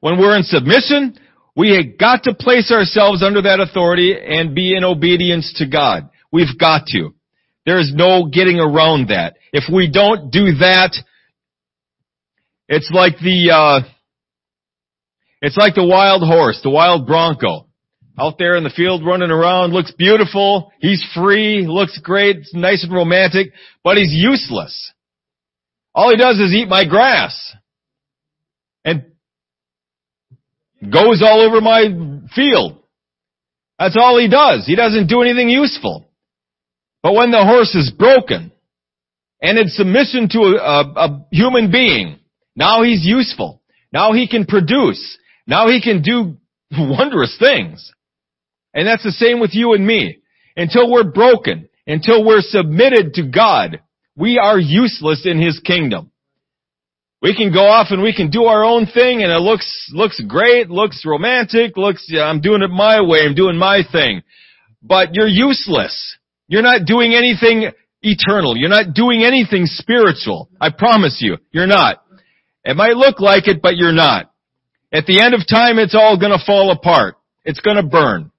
[0.00, 1.16] When we're in submission,
[1.56, 6.10] we have got to place ourselves under that authority and be in obedience to God.
[6.32, 7.10] We've got to.
[7.66, 9.36] There is no getting around that.
[9.52, 10.96] If we don't do that,
[12.68, 13.88] it's like the, uh,
[15.42, 17.66] it's like the wild horse, the wild bronco
[18.18, 22.84] out there in the field running around, looks beautiful, he's free, looks great, it's nice
[22.84, 24.92] and romantic, but he's useless.
[25.94, 27.54] All he does is eat my grass.
[28.84, 29.12] And
[30.82, 31.84] goes all over my
[32.34, 32.82] field.
[33.78, 34.66] That's all he does.
[34.66, 36.06] He doesn't do anything useful.
[37.02, 38.52] But when the horse is broken,
[39.42, 42.18] and in submission to a, a, a human being,
[42.54, 43.62] now he's useful.
[43.92, 45.18] Now he can produce.
[45.46, 46.36] Now he can do
[46.78, 47.92] wondrous things.
[48.74, 50.18] And that's the same with you and me.
[50.56, 53.80] Until we're broken, until we're submitted to God,
[54.16, 56.10] we are useless in His kingdom.
[57.22, 60.20] We can go off and we can do our own thing and it looks, looks
[60.26, 64.22] great, looks romantic, looks, yeah, I'm doing it my way, I'm doing my thing.
[64.82, 66.16] But you're useless.
[66.48, 67.70] You're not doing anything
[68.02, 68.56] eternal.
[68.56, 70.48] You're not doing anything spiritual.
[70.60, 72.02] I promise you, you're not.
[72.64, 74.32] It might look like it, but you're not.
[74.92, 77.16] At the end of time, it's all gonna fall apart.
[77.44, 78.30] It's gonna burn.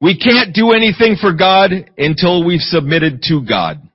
[0.00, 3.87] We can't do anything for God until we've submitted to God.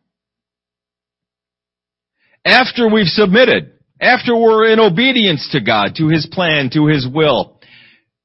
[2.45, 7.59] After we've submitted, after we're in obedience to God, to His plan, to His will,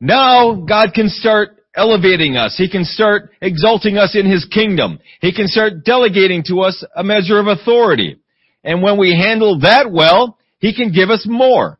[0.00, 2.56] Now God can start elevating us.
[2.56, 4.98] He can start exalting us in His kingdom.
[5.20, 8.20] He can start delegating to us a measure of authority.
[8.64, 11.78] And when we handle that well, He can give us more.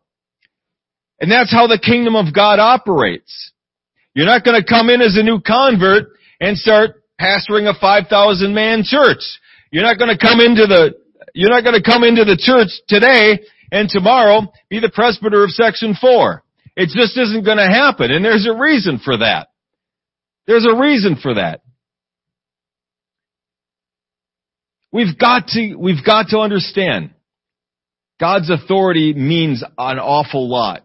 [1.21, 3.53] And that's how the kingdom of God operates.
[4.15, 6.09] You're not going to come in as a new convert
[6.41, 9.19] and start pastoring a 5,000 man church.
[9.73, 10.95] You're not going to come into the,
[11.39, 13.39] you're not going to come into the church today
[13.71, 16.43] and tomorrow be the presbyter of section 4.
[16.75, 19.47] It just isn't going to happen and there's a reason for that.
[20.49, 21.61] There's a reason for that.
[24.91, 27.11] We've got to, we've got to understand
[28.19, 30.85] God's authority means an awful lot.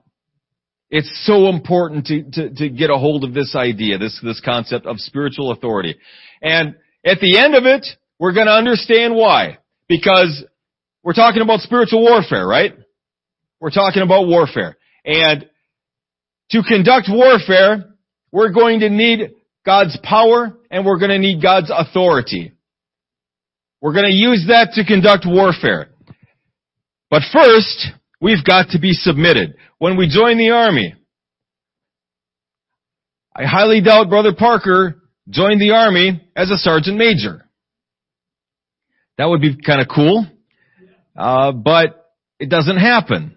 [0.91, 4.85] It's so important to, to, to, get a hold of this idea, this, this concept
[4.85, 5.95] of spiritual authority.
[6.43, 7.87] And at the end of it,
[8.19, 9.57] we're gonna understand why.
[9.88, 10.43] Because
[11.04, 12.74] we're talking about spiritual warfare, right?
[13.60, 14.78] We're talking about warfare.
[15.06, 15.50] And
[16.52, 17.93] to conduct warfare,
[18.32, 19.32] we're going to need
[19.65, 22.54] God's power and we're going to need God's authority.
[23.82, 25.89] We're going to use that to conduct warfare.
[27.10, 27.88] But first,
[28.22, 29.56] we've got to be submitted.
[29.78, 30.96] When we join the army,
[33.36, 37.42] I highly doubt Brother Parker joined the army as a sergeant major.
[39.17, 40.26] That would be kind of cool.
[41.15, 43.36] Uh, but it doesn't happen.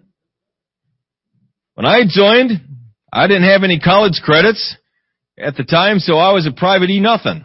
[1.75, 2.53] When I joined,
[3.13, 4.77] I didn't have any college credits
[5.39, 7.45] at the time, so I was a private E nothing.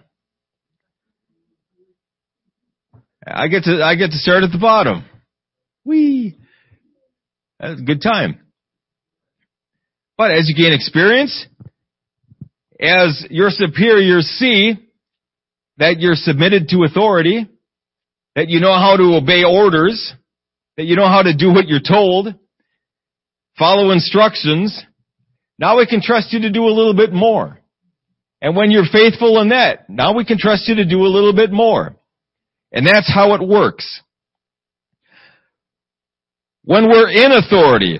[3.28, 5.06] I get to, I get to start at the bottom.
[5.84, 6.38] Whee!
[7.60, 8.40] That's a good time.
[10.18, 11.46] But as you gain experience,
[12.80, 14.74] as your superiors see
[15.78, 17.48] that you're submitted to authority,
[18.36, 20.14] that you know how to obey orders,
[20.78, 22.34] that you know how to do what you're told,
[23.58, 24.84] follow instructions,
[25.60, 27.60] now we can trust you to do a little bit more.
[28.42, 31.36] And when you're faithful in that, now we can trust you to do a little
[31.36, 31.96] bit more.
[32.72, 34.02] And that's how it works.
[36.64, 38.00] When we're in authority,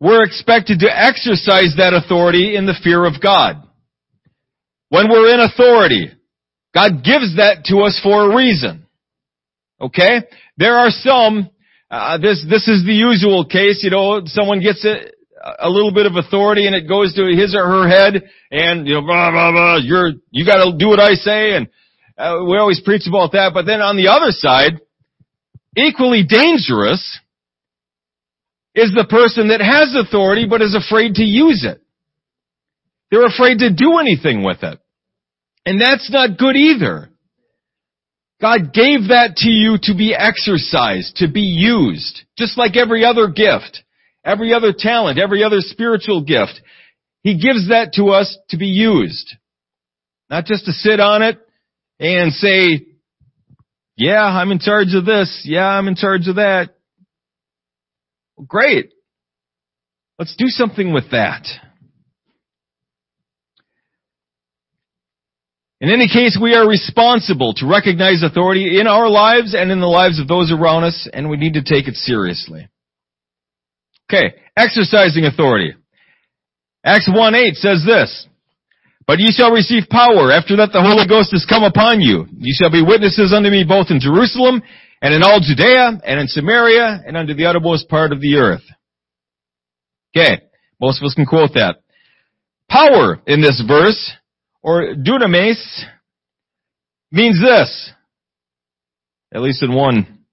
[0.00, 3.62] we're expected to exercise that authority in the fear of God.
[4.90, 6.10] When we're in authority,
[6.74, 8.86] God gives that to us for a reason.
[9.80, 10.22] Okay?
[10.56, 11.50] There are some,
[11.90, 14.96] uh, this, this is the usual case, you know, someone gets a,
[15.60, 18.94] a little bit of authority and it goes to his or her head and, you
[18.94, 21.68] know, blah, blah, blah, you're, you gotta do what I say and
[22.18, 23.52] uh, we always preach about that.
[23.54, 24.80] But then on the other side,
[25.76, 27.20] equally dangerous
[28.74, 31.80] is the person that has authority but is afraid to use it.
[33.10, 34.78] They're afraid to do anything with it.
[35.64, 37.10] And that's not good either.
[38.40, 43.28] God gave that to you to be exercised, to be used, just like every other
[43.28, 43.82] gift,
[44.24, 46.60] every other talent, every other spiritual gift.
[47.22, 49.34] He gives that to us to be used.
[50.30, 51.38] Not just to sit on it
[51.98, 52.86] and say,
[53.96, 55.42] yeah, I'm in charge of this.
[55.44, 56.76] Yeah, I'm in charge of that.
[58.36, 58.92] Well, great.
[60.18, 61.44] Let's do something with that.
[65.80, 69.86] In any case, we are responsible to recognize authority in our lives and in the
[69.86, 72.68] lives of those around us, and we need to take it seriously.
[74.10, 75.74] Okay, exercising authority.
[76.84, 78.26] Acts 1-8 says this,
[79.06, 82.26] But ye shall receive power after that the Holy Ghost has come upon you.
[82.38, 84.62] Ye shall be witnesses unto me both in Jerusalem
[85.00, 88.64] and in all Judea and in Samaria and unto the uttermost part of the earth.
[90.16, 90.42] Okay,
[90.80, 91.76] most of us can quote that.
[92.68, 94.12] Power in this verse
[94.62, 95.58] or dunamis
[97.10, 97.92] means this,
[99.34, 100.24] at least in one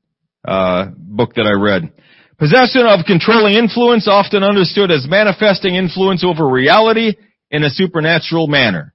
[0.47, 1.91] uh, book that I read.
[2.37, 7.13] Possession of controlling influence, often understood as manifesting influence over reality
[7.49, 8.93] in a supernatural manner.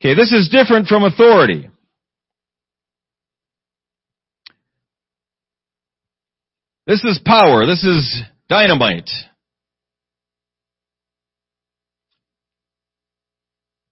[0.00, 1.68] Okay, this is different from authority.
[6.86, 7.66] This is power.
[7.66, 9.10] This is dynamite.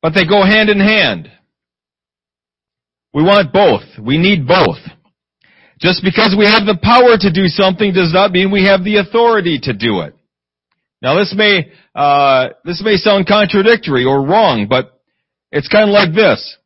[0.02, 1.30] But they go hand in hand.
[3.12, 3.82] We want both.
[4.00, 4.78] We need both.
[5.80, 8.96] Just because we have the power to do something does not mean we have the
[8.96, 10.14] authority to do it.
[11.00, 15.00] Now this may, uh, this may sound contradictory or wrong, but
[15.52, 16.56] it's kind of like this.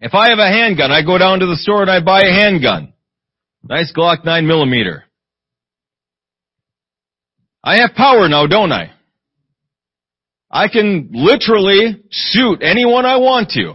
[0.00, 2.32] If I have a handgun, I go down to the store and I buy a
[2.32, 2.94] handgun.
[3.62, 5.04] Nice Glock 9 millimeter.
[7.62, 8.92] I have power now, don't I?
[10.50, 13.74] I can literally shoot anyone I want to.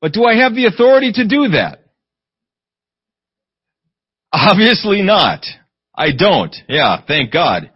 [0.00, 1.78] But do I have the authority to do that?
[4.32, 5.44] Obviously not.
[5.94, 6.54] I don't.
[6.68, 7.70] Yeah, thank God.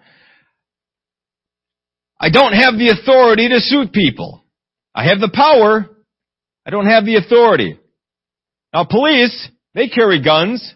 [2.21, 4.45] I don't have the authority to shoot people.
[4.93, 5.89] I have the power.
[6.66, 7.79] I don't have the authority.
[8.75, 10.75] Now police, they carry guns.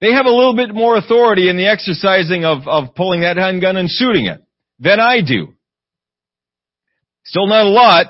[0.00, 3.76] They have a little bit more authority in the exercising of, of pulling that handgun
[3.76, 4.42] and shooting it
[4.82, 5.54] than I do.
[7.24, 8.06] Still not a lot,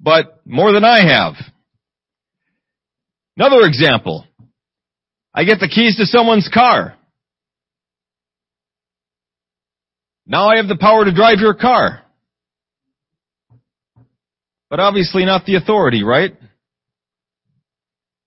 [0.00, 1.34] but more than I have.
[3.36, 4.26] Another example.
[5.32, 6.96] I get the keys to someone's car.
[10.26, 12.02] Now I have the power to drive your car.
[14.68, 16.34] But obviously not the authority, right?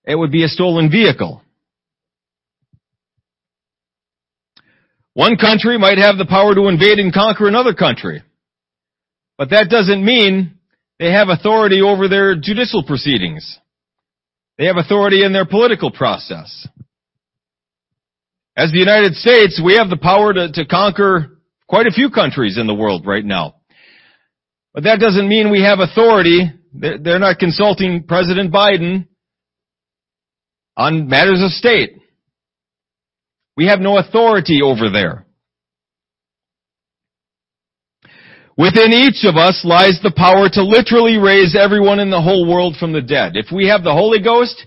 [0.06, 1.42] It would be a stolen vehicle.
[5.20, 8.22] One country might have the power to invade and conquer another country.
[9.36, 10.54] But that doesn't mean
[10.98, 13.58] they have authority over their judicial proceedings.
[14.56, 16.66] They have authority in their political process.
[18.56, 22.56] As the United States, we have the power to, to conquer quite a few countries
[22.56, 23.56] in the world right now.
[24.72, 26.50] But that doesn't mean we have authority.
[26.72, 29.06] They're not consulting President Biden
[30.78, 31.90] on matters of state.
[33.56, 35.26] We have no authority over there.
[38.56, 42.76] Within each of us lies the power to literally raise everyone in the whole world
[42.78, 43.32] from the dead.
[43.34, 44.66] If we have the Holy Ghost,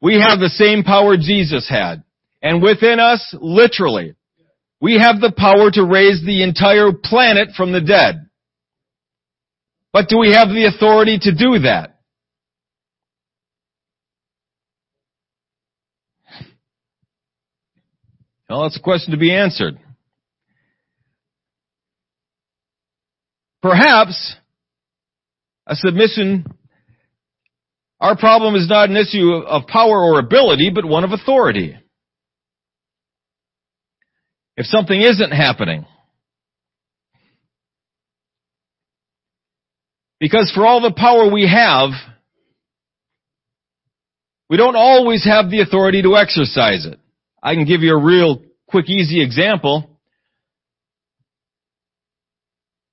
[0.00, 2.02] we have the same power Jesus had.
[2.42, 4.16] And within us, literally,
[4.80, 8.28] we have the power to raise the entire planet from the dead.
[9.92, 11.91] But do we have the authority to do that?
[18.52, 19.78] Well, that's a question to be answered.
[23.62, 24.36] Perhaps
[25.66, 26.44] a submission,
[27.98, 31.78] our problem is not an issue of power or ability, but one of authority.
[34.58, 35.86] If something isn't happening,
[40.20, 41.92] because for all the power we have,
[44.50, 46.98] we don't always have the authority to exercise it.
[47.42, 49.98] I can give you a real quick, easy example.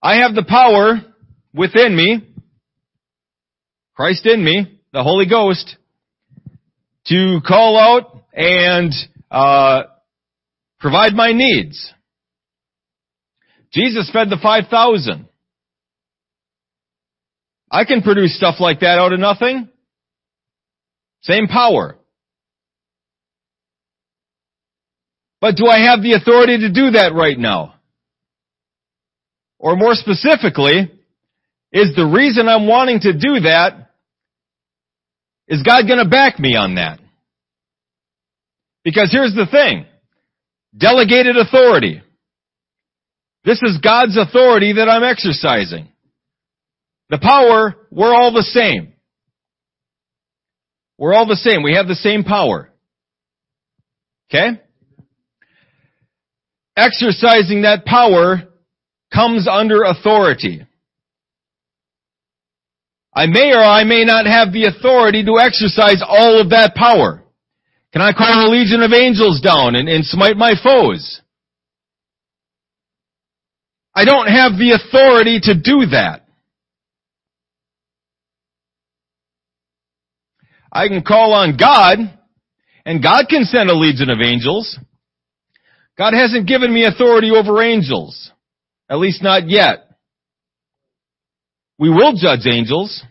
[0.02, 0.96] I have the power
[1.54, 2.28] within me,
[3.96, 5.76] Christ in me, the Holy Ghost,
[7.08, 8.94] to call out and
[9.30, 9.84] uh,
[10.80, 11.94] provide my needs.
[13.72, 15.28] Jesus fed the 5,000.
[17.72, 19.70] I can produce stuff like that out of nothing.
[21.22, 21.99] Same power.
[25.42, 27.76] But do I have the authority to do that right now?
[29.58, 30.92] Or more specifically,
[31.72, 33.92] is the reason I'm wanting to do that,
[35.48, 37.00] is God gonna back me on that?
[38.84, 39.86] Because here's the thing.
[40.78, 42.02] Delegated authority.
[43.44, 45.90] This is God's authority that I'm exercising.
[47.10, 48.94] The power, we're all the same.
[50.98, 51.64] We're all the same.
[51.64, 52.70] We have the same power.
[54.30, 54.62] Okay?
[56.80, 58.44] Exercising that power
[59.14, 60.66] comes under authority.
[63.14, 67.22] I may or I may not have the authority to exercise all of that power.
[67.92, 71.22] Can I call a legion of angels down and, and smite my foes?
[73.94, 76.26] I don't have the authority to do that.
[80.72, 81.98] I can call on God,
[82.86, 84.80] and God can send a legion of angels.
[86.00, 88.32] God hasn't given me authority over angels.
[88.90, 89.86] At least not yet.
[91.78, 93.04] We will judge angels.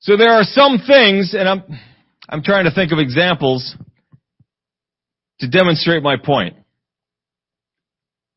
[0.00, 1.62] So there are some things, and I'm,
[2.28, 3.76] I'm trying to think of examples
[5.38, 6.56] to demonstrate my point.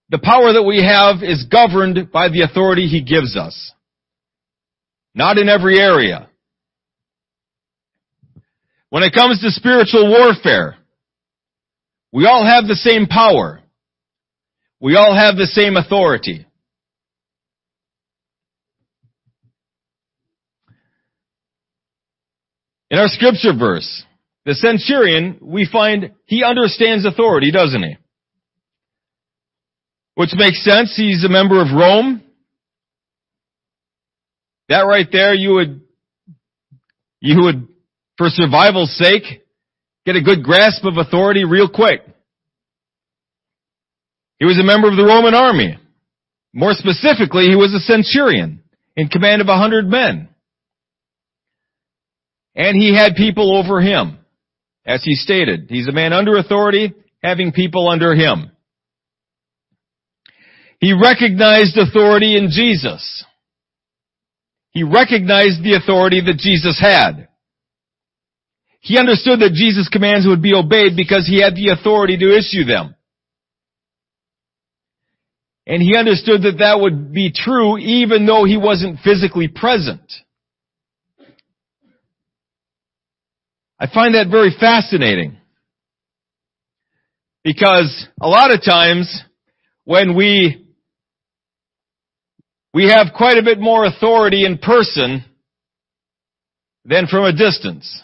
[0.09, 3.74] The power that we have is governed by the authority He gives us.
[5.15, 6.30] Not in every area.
[8.92, 10.76] When it comes to spiritual warfare,
[12.12, 13.62] we all have the same power.
[14.82, 16.46] We all have the same authority.
[22.89, 24.04] In our scripture verse,
[24.44, 27.96] the centurion, we find he understands authority, doesn't he?
[30.16, 30.94] Which makes sense.
[30.98, 32.22] He's a member of Rome.
[34.68, 35.82] That right there, you would,
[37.22, 37.68] you would,
[38.18, 39.43] for survival's sake,
[40.05, 42.01] get a good grasp of authority real quick.
[44.39, 45.78] He was a member of the Roman army.
[46.53, 48.64] More specifically, he was a centurion
[48.95, 50.30] in command of a hundred men.
[52.55, 54.18] And he had people over him.
[54.86, 58.51] As he stated, he's a man under authority, having people under him.
[60.80, 63.24] He recognized authority in Jesus.
[64.72, 67.28] He recognized the authority that Jesus had.
[68.82, 72.66] He understood that Jesus' commands would be obeyed because he had the authority to issue
[72.66, 72.96] them.
[75.68, 80.02] And he understood that that would be true even though he wasn't physically present.
[83.80, 85.38] I find that very fascinating.
[87.44, 89.24] Because a lot of times
[89.86, 90.68] when we
[92.74, 95.24] we have quite a bit more authority in person
[96.86, 98.02] than from a distance.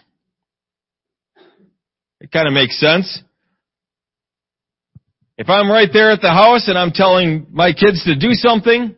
[2.19, 3.21] It kind of makes sense.
[5.37, 8.95] If I'm right there at the house and I'm telling my kids to do something,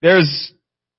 [0.00, 0.52] there's,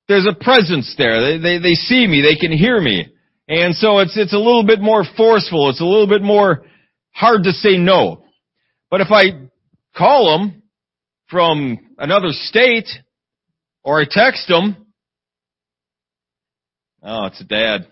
[0.07, 1.21] there's a presence there.
[1.21, 3.07] They, they, they see me, they can hear me.
[3.47, 5.69] And so it's, it's a little bit more forceful.
[5.69, 6.65] It's a little bit more
[7.11, 8.23] hard to say no.
[8.91, 9.49] But if I
[9.97, 10.63] call them
[11.29, 12.87] from another state
[13.83, 14.85] or I text them,
[17.01, 17.87] oh, it's a dad.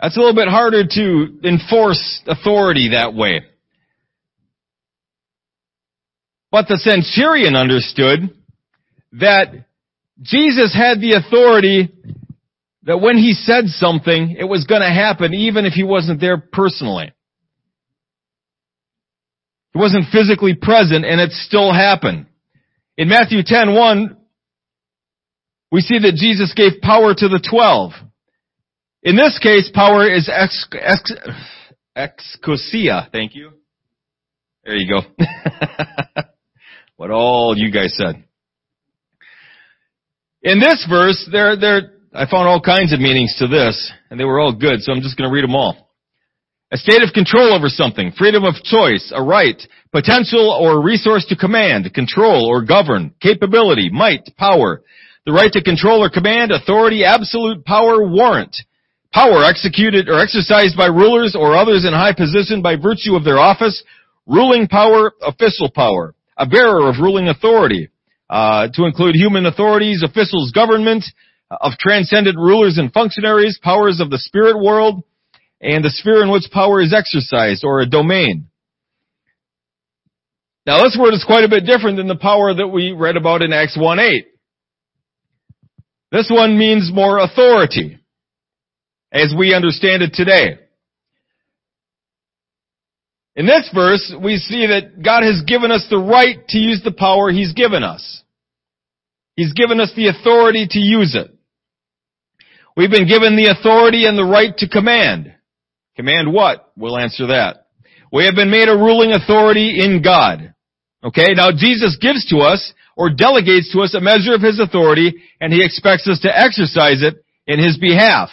[0.00, 3.42] That's a little bit harder to enforce authority that way.
[6.50, 8.30] But the centurion understood
[9.12, 9.66] that
[10.22, 11.90] Jesus had the authority
[12.84, 16.38] that when he said something, it was going to happen even if he wasn't there
[16.38, 17.12] personally.
[19.74, 22.26] He wasn't physically present and it still happened.
[22.96, 24.16] In Matthew 10, 1,
[25.70, 27.92] we see that Jesus gave power to the twelve.
[29.02, 31.12] In this case, power is ex, ex,
[31.96, 33.10] exousia.
[33.12, 33.52] Thank you.
[34.64, 35.24] There you go.
[36.96, 38.24] what all you guys said.
[40.42, 44.24] In this verse, there, there, I found all kinds of meanings to this, and they
[44.24, 45.88] were all good, so I'm just going to read them all.
[46.70, 49.60] A state of control over something, freedom of choice, a right,
[49.92, 54.82] potential or resource to command, control or govern, capability, might, power,
[55.24, 58.56] the right to control or command, authority, absolute power, warrant,
[59.12, 63.38] power executed or exercised by rulers or others in high position by virtue of their
[63.38, 63.82] office,
[64.26, 67.88] ruling power, official power, a bearer of ruling authority,
[68.30, 71.04] uh, to include human authorities, officials, government,
[71.50, 75.02] of transcendent rulers and functionaries, powers of the spirit world,
[75.60, 78.48] and the sphere in which power is exercised, or a domain.
[80.66, 83.40] Now this word is quite a bit different than the power that we read about
[83.40, 84.24] in Acts 1-8.
[86.12, 87.97] This one means more authority,
[89.12, 90.58] as we understand it today.
[93.36, 96.92] In this verse, we see that God has given us the right to use the
[96.92, 98.22] power He's given us.
[99.36, 101.32] He's given us the authority to use it.
[102.76, 105.34] We've been given the authority and the right to command.
[105.96, 106.72] Command what?
[106.76, 107.66] We'll answer that.
[108.12, 110.54] We have been made a ruling authority in God.
[111.04, 115.14] Okay, now Jesus gives to us or delegates to us a measure of His authority
[115.40, 118.30] and He expects us to exercise it in His behalf.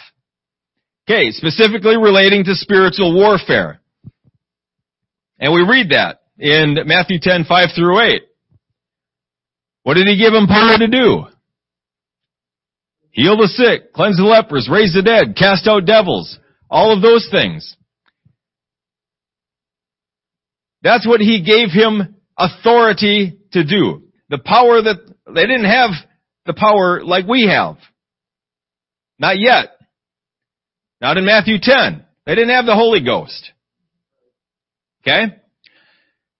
[1.08, 3.80] Okay, specifically relating to spiritual warfare.
[5.38, 8.22] And we read that in Matthew 10, 5 through 8.
[9.84, 11.26] What did He give Him power to do?
[13.16, 16.38] Heal the sick, cleanse the lepers, raise the dead, cast out devils.
[16.68, 17.76] All of those things.
[20.82, 24.02] That's what he gave him authority to do.
[24.28, 24.96] The power that,
[25.34, 25.90] they didn't have
[26.44, 27.78] the power like we have.
[29.18, 29.75] Not yet.
[31.00, 32.04] Not in Matthew 10.
[32.24, 33.52] They didn't have the Holy Ghost.
[35.02, 35.36] Okay?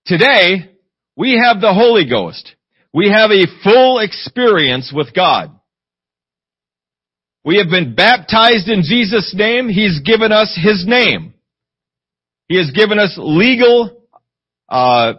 [0.07, 0.71] Today,
[1.17, 2.55] we have the Holy Ghost.
[2.93, 5.51] We have a full experience with God.
[7.45, 9.69] We have been baptized in Jesus' name.
[9.69, 11.35] He's given us His name.
[12.49, 14.03] He has given us legal,
[14.69, 15.15] uh,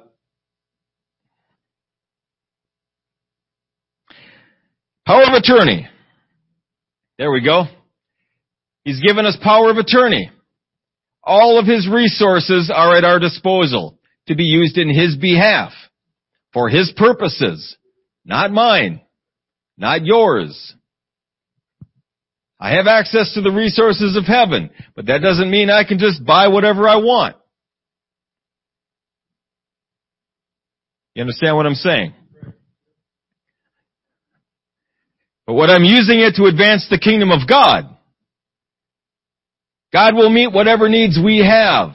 [5.06, 5.88] power of attorney.
[7.18, 7.66] There we go.
[8.88, 10.32] He's given us power of attorney.
[11.22, 15.74] All of His resources are at our disposal to be used in His behalf,
[16.54, 17.76] for His purposes,
[18.24, 19.02] not mine,
[19.78, 20.74] not yours,
[22.60, 26.26] I have access to the resources of heaven, but that doesn't mean I can just
[26.26, 27.36] buy whatever I want.
[31.14, 32.14] You understand what I'm saying?
[35.46, 37.97] But what I'm using it to advance the kingdom of God.
[39.94, 41.94] God will meet whatever needs we have.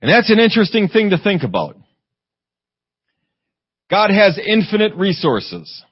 [0.00, 1.76] And that's an interesting thing to think about.
[3.90, 5.82] God has infinite resources.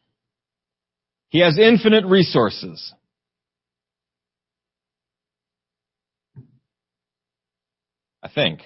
[1.29, 2.93] He has infinite resources.
[8.23, 8.61] I think.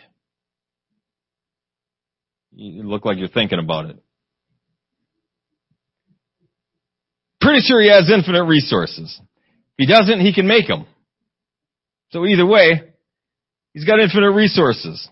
[2.52, 3.96] You look like you're thinking about it.
[7.50, 9.20] Pretty sure he has infinite resources.
[9.20, 10.86] If he doesn't, he can make them.
[12.10, 12.80] So either way,
[13.72, 15.08] he's got infinite resources.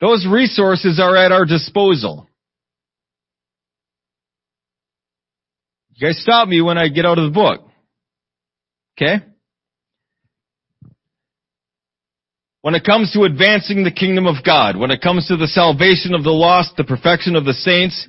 [0.00, 2.28] Those resources are at our disposal.
[5.94, 7.60] You guys stop me when I get out of the book.
[8.98, 9.24] Okay?
[12.62, 16.12] When it comes to advancing the kingdom of God, when it comes to the salvation
[16.12, 18.08] of the lost, the perfection of the saints,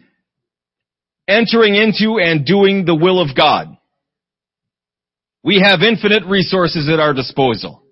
[1.27, 3.77] entering into and doing the will of God.
[5.43, 7.83] We have infinite resources at our disposal.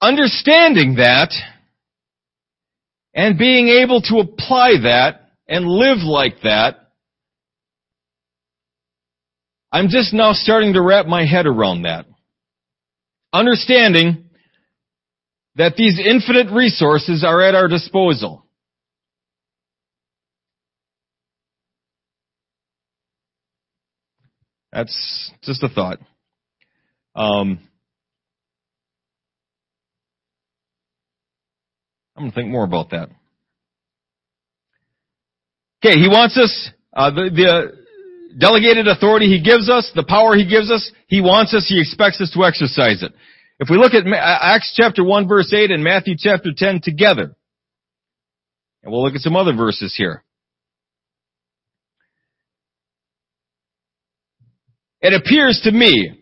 [0.00, 1.30] Understanding that
[3.14, 6.76] and being able to apply that and live like that,
[9.72, 12.06] I'm just now starting to wrap my head around that.
[13.32, 14.30] Understanding
[15.56, 18.39] that these infinite resources are at our disposal.
[24.72, 25.98] That's just a thought.
[27.14, 27.60] Um,
[32.16, 33.08] I'm going to think more about that.
[35.82, 40.46] Okay, he wants us, uh, the, the delegated authority he gives us, the power he
[40.46, 43.12] gives us, he wants us, he expects us to exercise it.
[43.58, 47.34] If we look at Acts chapter 1 verse 8 and Matthew chapter 10 together,
[48.82, 50.22] and we'll look at some other verses here.
[55.00, 56.20] It appears to me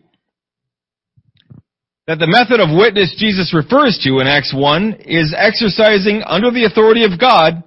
[2.07, 6.65] that the method of witness Jesus refers to in Acts 1 is exercising under the
[6.65, 7.63] authority of God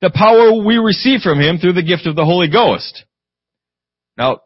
[0.00, 3.04] the power we receive from Him through the gift of the Holy Ghost.
[4.16, 4.42] Now,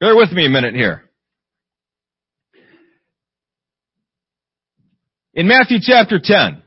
[0.00, 1.10] bear with me a minute here.
[5.34, 6.62] In Matthew chapter 10,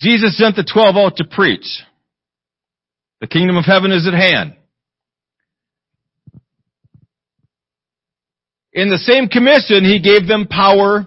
[0.00, 1.66] Jesus sent the twelve out to preach.
[3.20, 4.56] The kingdom of heaven is at hand.
[8.76, 11.06] In the same commission, he gave them power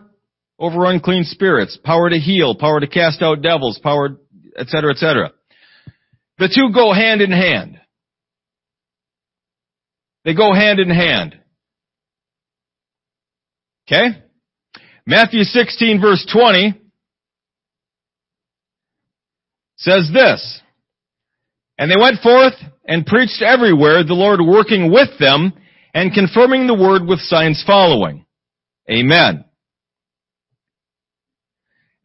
[0.58, 4.18] over unclean spirits, power to heal, power to cast out devils, power,
[4.58, 5.32] etc., etc.
[6.40, 7.80] The two go hand in hand.
[10.26, 11.40] They go hand in hand.
[13.88, 14.20] Okay?
[15.06, 16.74] Matthew 16 verse 20
[19.78, 20.62] says this,
[21.78, 22.54] And they went forth
[22.84, 25.54] and preached everywhere, the Lord working with them
[26.00, 28.26] and confirming the word with signs following.
[28.90, 29.44] Amen.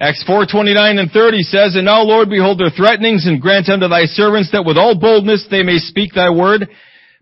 [0.00, 4.06] Acts 4:29 and 30 says, And now, Lord, behold their threatenings, and grant unto thy
[4.06, 6.68] servants that with all boldness they may speak thy word,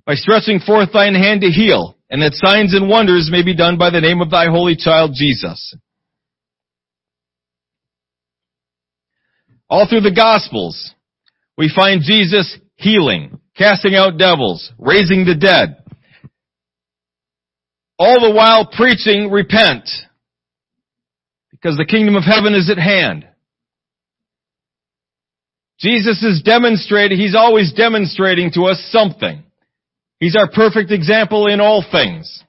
[0.06, 3.76] by stretching forth thine hand to heal, and that signs and wonders may be done
[3.76, 5.76] by the name of thy holy child Jesus.
[9.68, 10.94] All through the Gospels,
[11.58, 15.81] we find Jesus healing, casting out devils, raising the dead,
[18.02, 19.88] all the while preaching, repent,
[21.52, 23.24] because the kingdom of heaven is at hand.
[25.78, 29.44] Jesus is demonstrating, He's always demonstrating to us something.
[30.18, 32.42] He's our perfect example in all things.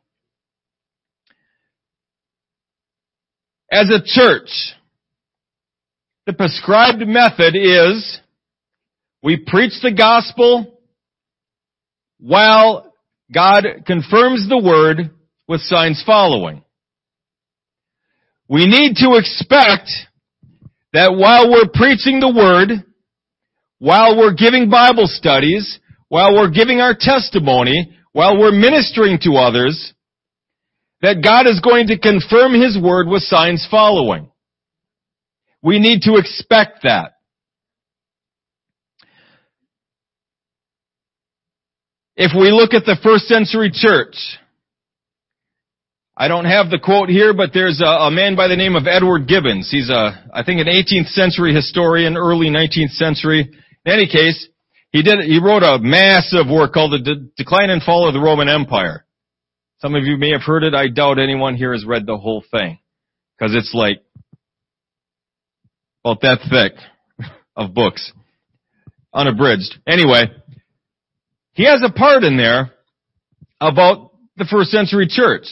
[3.71, 4.49] As a church,
[6.25, 8.19] the prescribed method is
[9.21, 10.79] we preach the gospel
[12.19, 12.91] while
[13.31, 15.11] God confirms the word
[15.47, 16.63] with signs following.
[18.47, 19.89] We need to expect
[20.93, 22.83] that while we're preaching the Word,
[23.79, 29.93] while we're giving Bible studies, while we're giving our testimony, while we're ministering to others,
[31.01, 34.29] that God is going to confirm His Word with signs following.
[35.61, 37.13] We need to expect that.
[42.15, 44.15] If we look at the first century church,
[46.23, 48.87] I don't have the quote here, but there's a, a, man by the name of
[48.87, 49.69] Edward Gibbons.
[49.69, 53.41] He's a, I think an 18th century historian, early 19th century.
[53.85, 54.47] In any case,
[54.93, 58.21] he did, he wrote a massive work called The De- Decline and Fall of the
[58.21, 59.05] Roman Empire.
[59.79, 60.73] Some of you may have heard it.
[60.73, 62.79] I doubt anyone here has read the whole thing.
[63.37, 64.01] Cause it's like,
[66.05, 68.13] about that thick of books.
[69.13, 69.77] Unabridged.
[69.85, 70.27] Anyway,
[71.51, 72.71] he has a part in there
[73.59, 75.47] about the first century church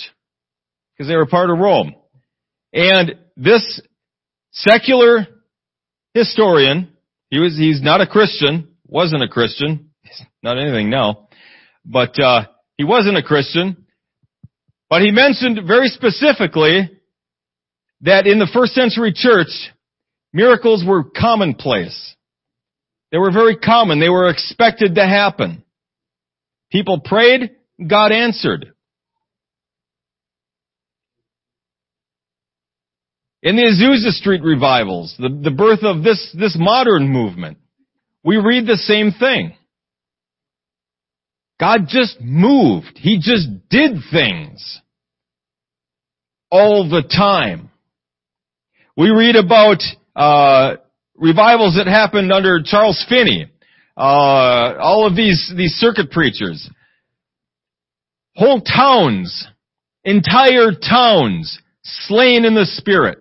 [1.02, 1.96] because they were part of Rome.
[2.74, 3.82] And this
[4.52, 5.26] secular
[6.14, 6.96] historian,
[7.32, 9.90] he was, he's not a Christian, wasn't a Christian,
[10.44, 11.28] not anything now,
[11.84, 12.44] but, uh,
[12.78, 13.88] he wasn't a Christian,
[14.92, 16.92] But he mentioned very specifically
[18.02, 19.72] that in the first century church,
[20.32, 22.16] miracles were commonplace.
[23.12, 24.00] They were very common.
[24.00, 25.64] They were expected to happen.
[26.72, 27.50] People prayed,
[27.88, 28.74] God answered.
[33.44, 37.58] In the Azusa Street revivals, the, the birth of this, this modern movement,
[38.24, 39.56] we read the same thing.
[41.60, 43.00] God just moved.
[43.00, 44.82] He just did things.
[46.52, 47.72] All the time.
[48.96, 49.82] We read about,
[50.16, 50.76] uh,
[51.16, 53.48] revivals that happened under Charles Finney.
[53.98, 56.70] Uh, all of these, these circuit preachers.
[58.36, 59.48] Whole towns,
[60.04, 63.21] entire towns, slain in the spirit.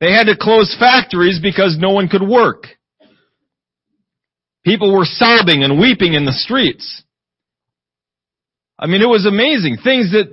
[0.00, 2.66] They had to close factories because no one could work.
[4.64, 7.02] People were sobbing and weeping in the streets.
[8.78, 9.78] I mean, it was amazing.
[9.82, 10.28] Things that,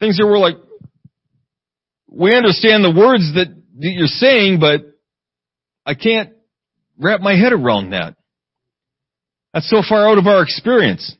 [0.00, 0.56] things that were like,
[2.08, 3.48] we understand the words that
[3.78, 4.82] you're saying, but
[5.84, 6.30] I can't
[6.98, 8.16] wrap my head around that.
[9.52, 11.14] That's so far out of our experience.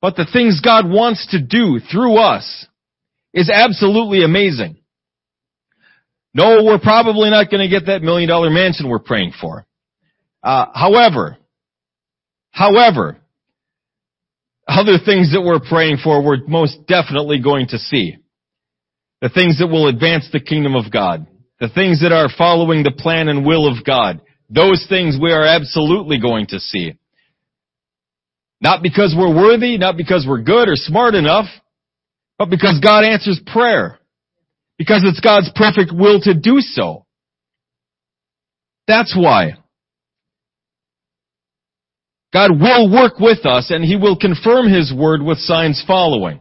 [0.00, 2.66] But the things God wants to do through us
[3.34, 4.78] is absolutely amazing.
[6.34, 9.66] No, we're probably not going to get that million dollar mansion we're praying for.
[10.42, 11.36] Uh, however,
[12.50, 13.18] however,
[14.66, 18.16] other things that we're praying for, we're most definitely going to see.
[19.20, 21.26] The things that will advance the kingdom of God.
[21.58, 24.20] The things that are following the plan and will of God.
[24.48, 26.94] Those things we are absolutely going to see.
[28.60, 31.46] Not because we're worthy, not because we're good or smart enough,
[32.38, 33.97] but because God answers prayer.
[34.78, 37.04] Because it's God's perfect will to do so.
[38.86, 39.58] That's why.
[42.32, 46.40] God will work with us and He will confirm His word with signs following.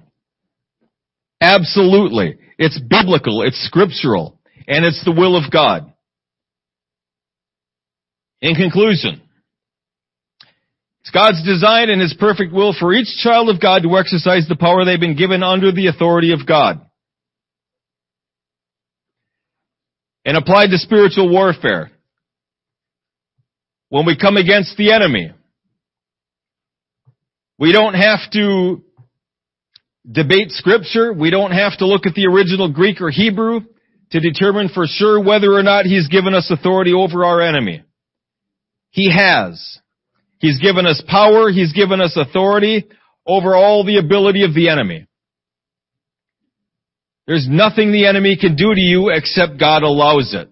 [1.41, 2.37] Absolutely.
[2.57, 5.93] It's biblical, it's scriptural, and it's the will of God.
[8.41, 9.21] In conclusion,
[11.01, 14.55] it's God's design and His perfect will for each child of God to exercise the
[14.55, 16.86] power they've been given under the authority of God.
[20.27, 21.89] And applied to spiritual warfare.
[23.87, 25.31] When we come against the enemy,
[27.57, 28.83] we don't have to
[30.09, 31.13] debate scripture.
[31.13, 33.61] We don't have to look at the original Greek or Hebrew
[34.11, 37.83] to determine for sure whether or not he's given us authority over our enemy.
[38.89, 39.79] He has.
[40.39, 41.49] He's given us power.
[41.49, 42.85] He's given us authority
[43.25, 45.06] over all the ability of the enemy.
[47.27, 50.49] There's nothing the enemy can do to you except God allows it.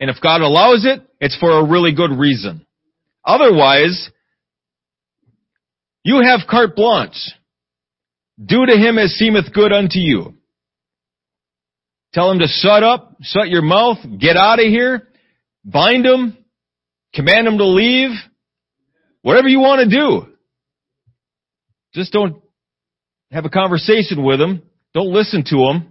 [0.00, 2.66] And if God allows it, it's for a really good reason.
[3.24, 4.10] Otherwise,
[6.02, 7.32] you have carte blanche.
[8.44, 10.34] Do to him as seemeth good unto you.
[12.12, 15.06] Tell him to shut up, shut your mouth, get out of here,
[15.64, 16.36] bind him,
[17.14, 18.10] command him to leave,
[19.22, 20.26] whatever you want to do.
[21.94, 22.42] Just don't
[23.30, 24.62] have a conversation with him.
[24.92, 25.89] Don't listen to him.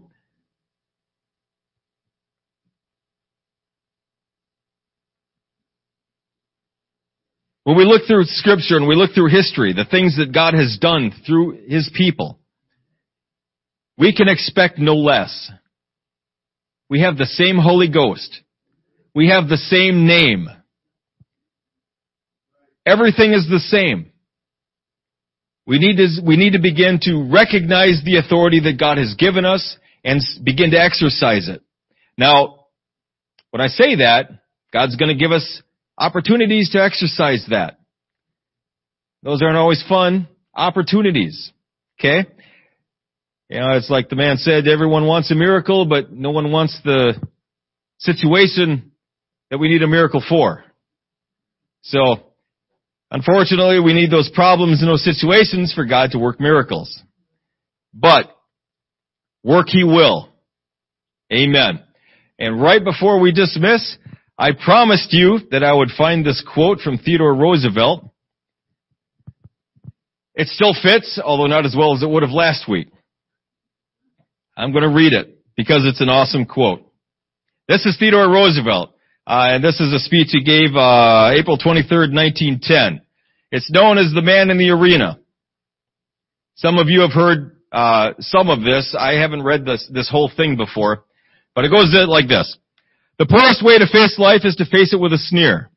[7.69, 10.79] When we look through scripture and we look through history, the things that God has
[10.81, 12.39] done through His people,
[13.95, 15.51] we can expect no less.
[16.89, 18.41] We have the same Holy Ghost.
[19.13, 20.47] We have the same name.
[22.87, 24.13] Everything is the same.
[25.67, 29.45] We need to, we need to begin to recognize the authority that God has given
[29.45, 31.61] us and begin to exercise it.
[32.17, 32.65] Now,
[33.51, 34.27] when I say that,
[34.73, 35.61] God's going to give us
[35.99, 37.79] opportunities to exercise that.
[39.21, 41.51] Those aren't always fun opportunities.
[41.99, 42.27] Okay?
[43.49, 46.79] You know, it's like the man said, everyone wants a miracle, but no one wants
[46.83, 47.19] the
[47.97, 48.91] situation
[49.49, 50.63] that we need a miracle for.
[51.81, 52.17] So,
[53.11, 57.01] unfortunately, we need those problems and those situations for God to work miracles.
[57.93, 58.29] But,
[59.43, 60.29] work He will.
[61.33, 61.83] Amen.
[62.37, 63.97] And right before we dismiss,
[64.39, 68.09] I promised you that I would find this quote from Theodore Roosevelt.
[70.33, 72.87] It still fits, although not as well as it would have last week.
[74.55, 76.89] I'm going to read it because it's an awesome quote.
[77.67, 78.91] This is Theodore Roosevelt,
[79.27, 83.01] uh, and this is a speech he gave uh, April 23rd, 1910.
[83.51, 85.19] It's known as the man in the arena.
[86.55, 88.95] Some of you have heard uh, some of this.
[88.97, 91.03] I haven't read this this whole thing before,
[91.55, 92.57] but it goes like this.
[93.19, 95.69] The poorest way to face life is to face it with a sneer.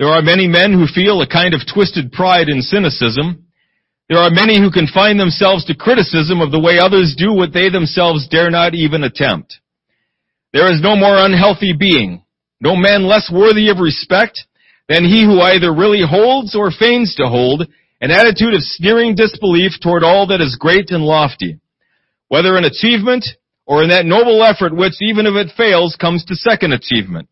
[0.00, 3.46] There are many men who feel a kind of twisted pride in cynicism.
[4.08, 7.70] There are many who confine themselves to criticism of the way others do what they
[7.70, 9.60] themselves dare not even attempt.
[10.52, 12.24] There is no more unhealthy being,
[12.60, 14.42] no man less worthy of respect
[14.88, 17.62] than he who either really holds or feigns to hold
[18.00, 21.60] an attitude of sneering disbelief toward all that is great and lofty,
[22.26, 23.24] whether in achievement
[23.66, 27.28] or in that noble effort which, even if it fails, comes to second achievement.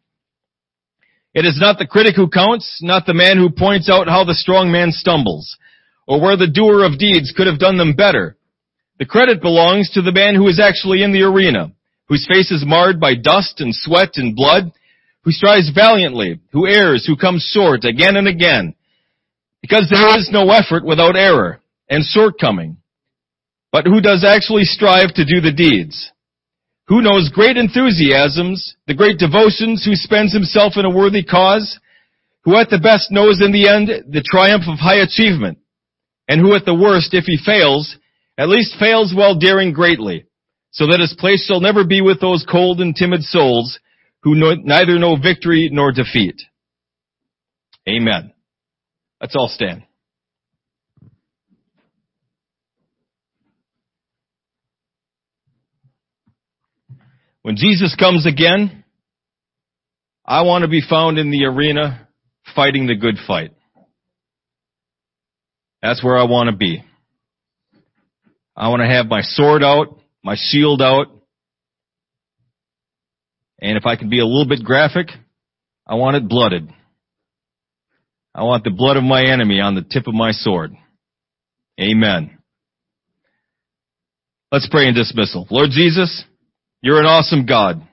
[1.33, 4.35] It is not the critic who counts, not the man who points out how the
[4.35, 5.57] strong man stumbles,
[6.07, 8.37] or where the doer of deeds could have done them better.
[8.99, 11.73] The credit belongs to the man who is actually in the arena,
[12.09, 14.73] whose face is marred by dust and sweat and blood,
[15.23, 18.75] who strives valiantly, who errs, who comes short again and again,
[19.63, 22.79] because there is no effort without error and shortcoming.
[23.71, 26.11] But who does actually strive to do the deeds?
[26.91, 31.79] Who knows great enthusiasms, the great devotions, who spends himself in a worthy cause?
[32.43, 35.59] Who at the best knows in the end the triumph of high achievement?
[36.27, 37.97] And who at the worst, if he fails,
[38.37, 40.27] at least fails while daring greatly,
[40.73, 43.79] so that his place shall never be with those cold and timid souls
[44.25, 46.43] who know, neither know victory nor defeat.
[47.89, 48.33] Amen.
[49.21, 49.85] Let's all stand.
[57.51, 58.85] When Jesus comes again,
[60.25, 62.07] I want to be found in the arena
[62.55, 63.51] fighting the good fight.
[65.83, 66.85] That's where I want to be.
[68.57, 71.09] I want to have my sword out, my shield out,
[73.61, 75.09] and if I can be a little bit graphic,
[75.85, 76.73] I want it blooded.
[78.33, 80.71] I want the blood of my enemy on the tip of my sword.
[81.81, 82.39] Amen.
[84.53, 85.49] Let's pray in dismissal.
[85.51, 86.25] Lord Jesus,
[86.83, 87.87] you're an awesome God.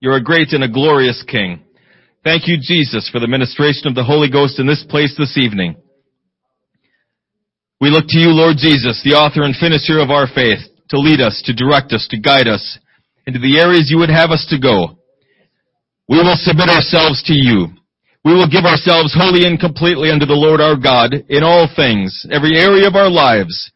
[0.00, 1.64] You're a great and a glorious King.
[2.22, 5.76] Thank you, Jesus, for the ministration of the Holy Ghost in this place this evening.
[7.80, 10.58] We look to you, Lord Jesus, the author and finisher of our faith,
[10.90, 12.78] to lead us, to direct us, to guide us
[13.26, 14.98] into the areas you would have us to go.
[16.08, 17.68] We will submit ourselves to you.
[18.24, 22.26] We will give ourselves wholly and completely unto the Lord our God in all things,
[22.30, 23.70] every area of our lives.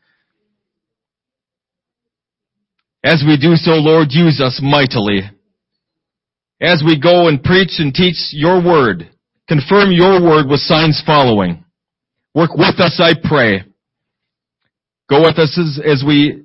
[3.05, 5.23] As we do so, Lord, use us mightily.
[6.61, 9.11] As we go and preach and teach your word,
[9.49, 11.65] confirm your word with signs following.
[12.35, 13.65] Work with us, I pray.
[15.11, 16.45] Go with us as, as we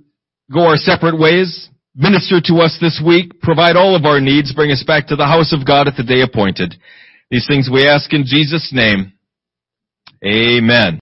[0.52, 1.70] go our separate ways.
[1.96, 3.40] Minister to us this week.
[3.42, 4.54] Provide all of our needs.
[4.54, 6.76] Bring us back to the house of God at the day appointed.
[7.30, 9.14] These things we ask in Jesus' name.
[10.26, 10.96] Amen.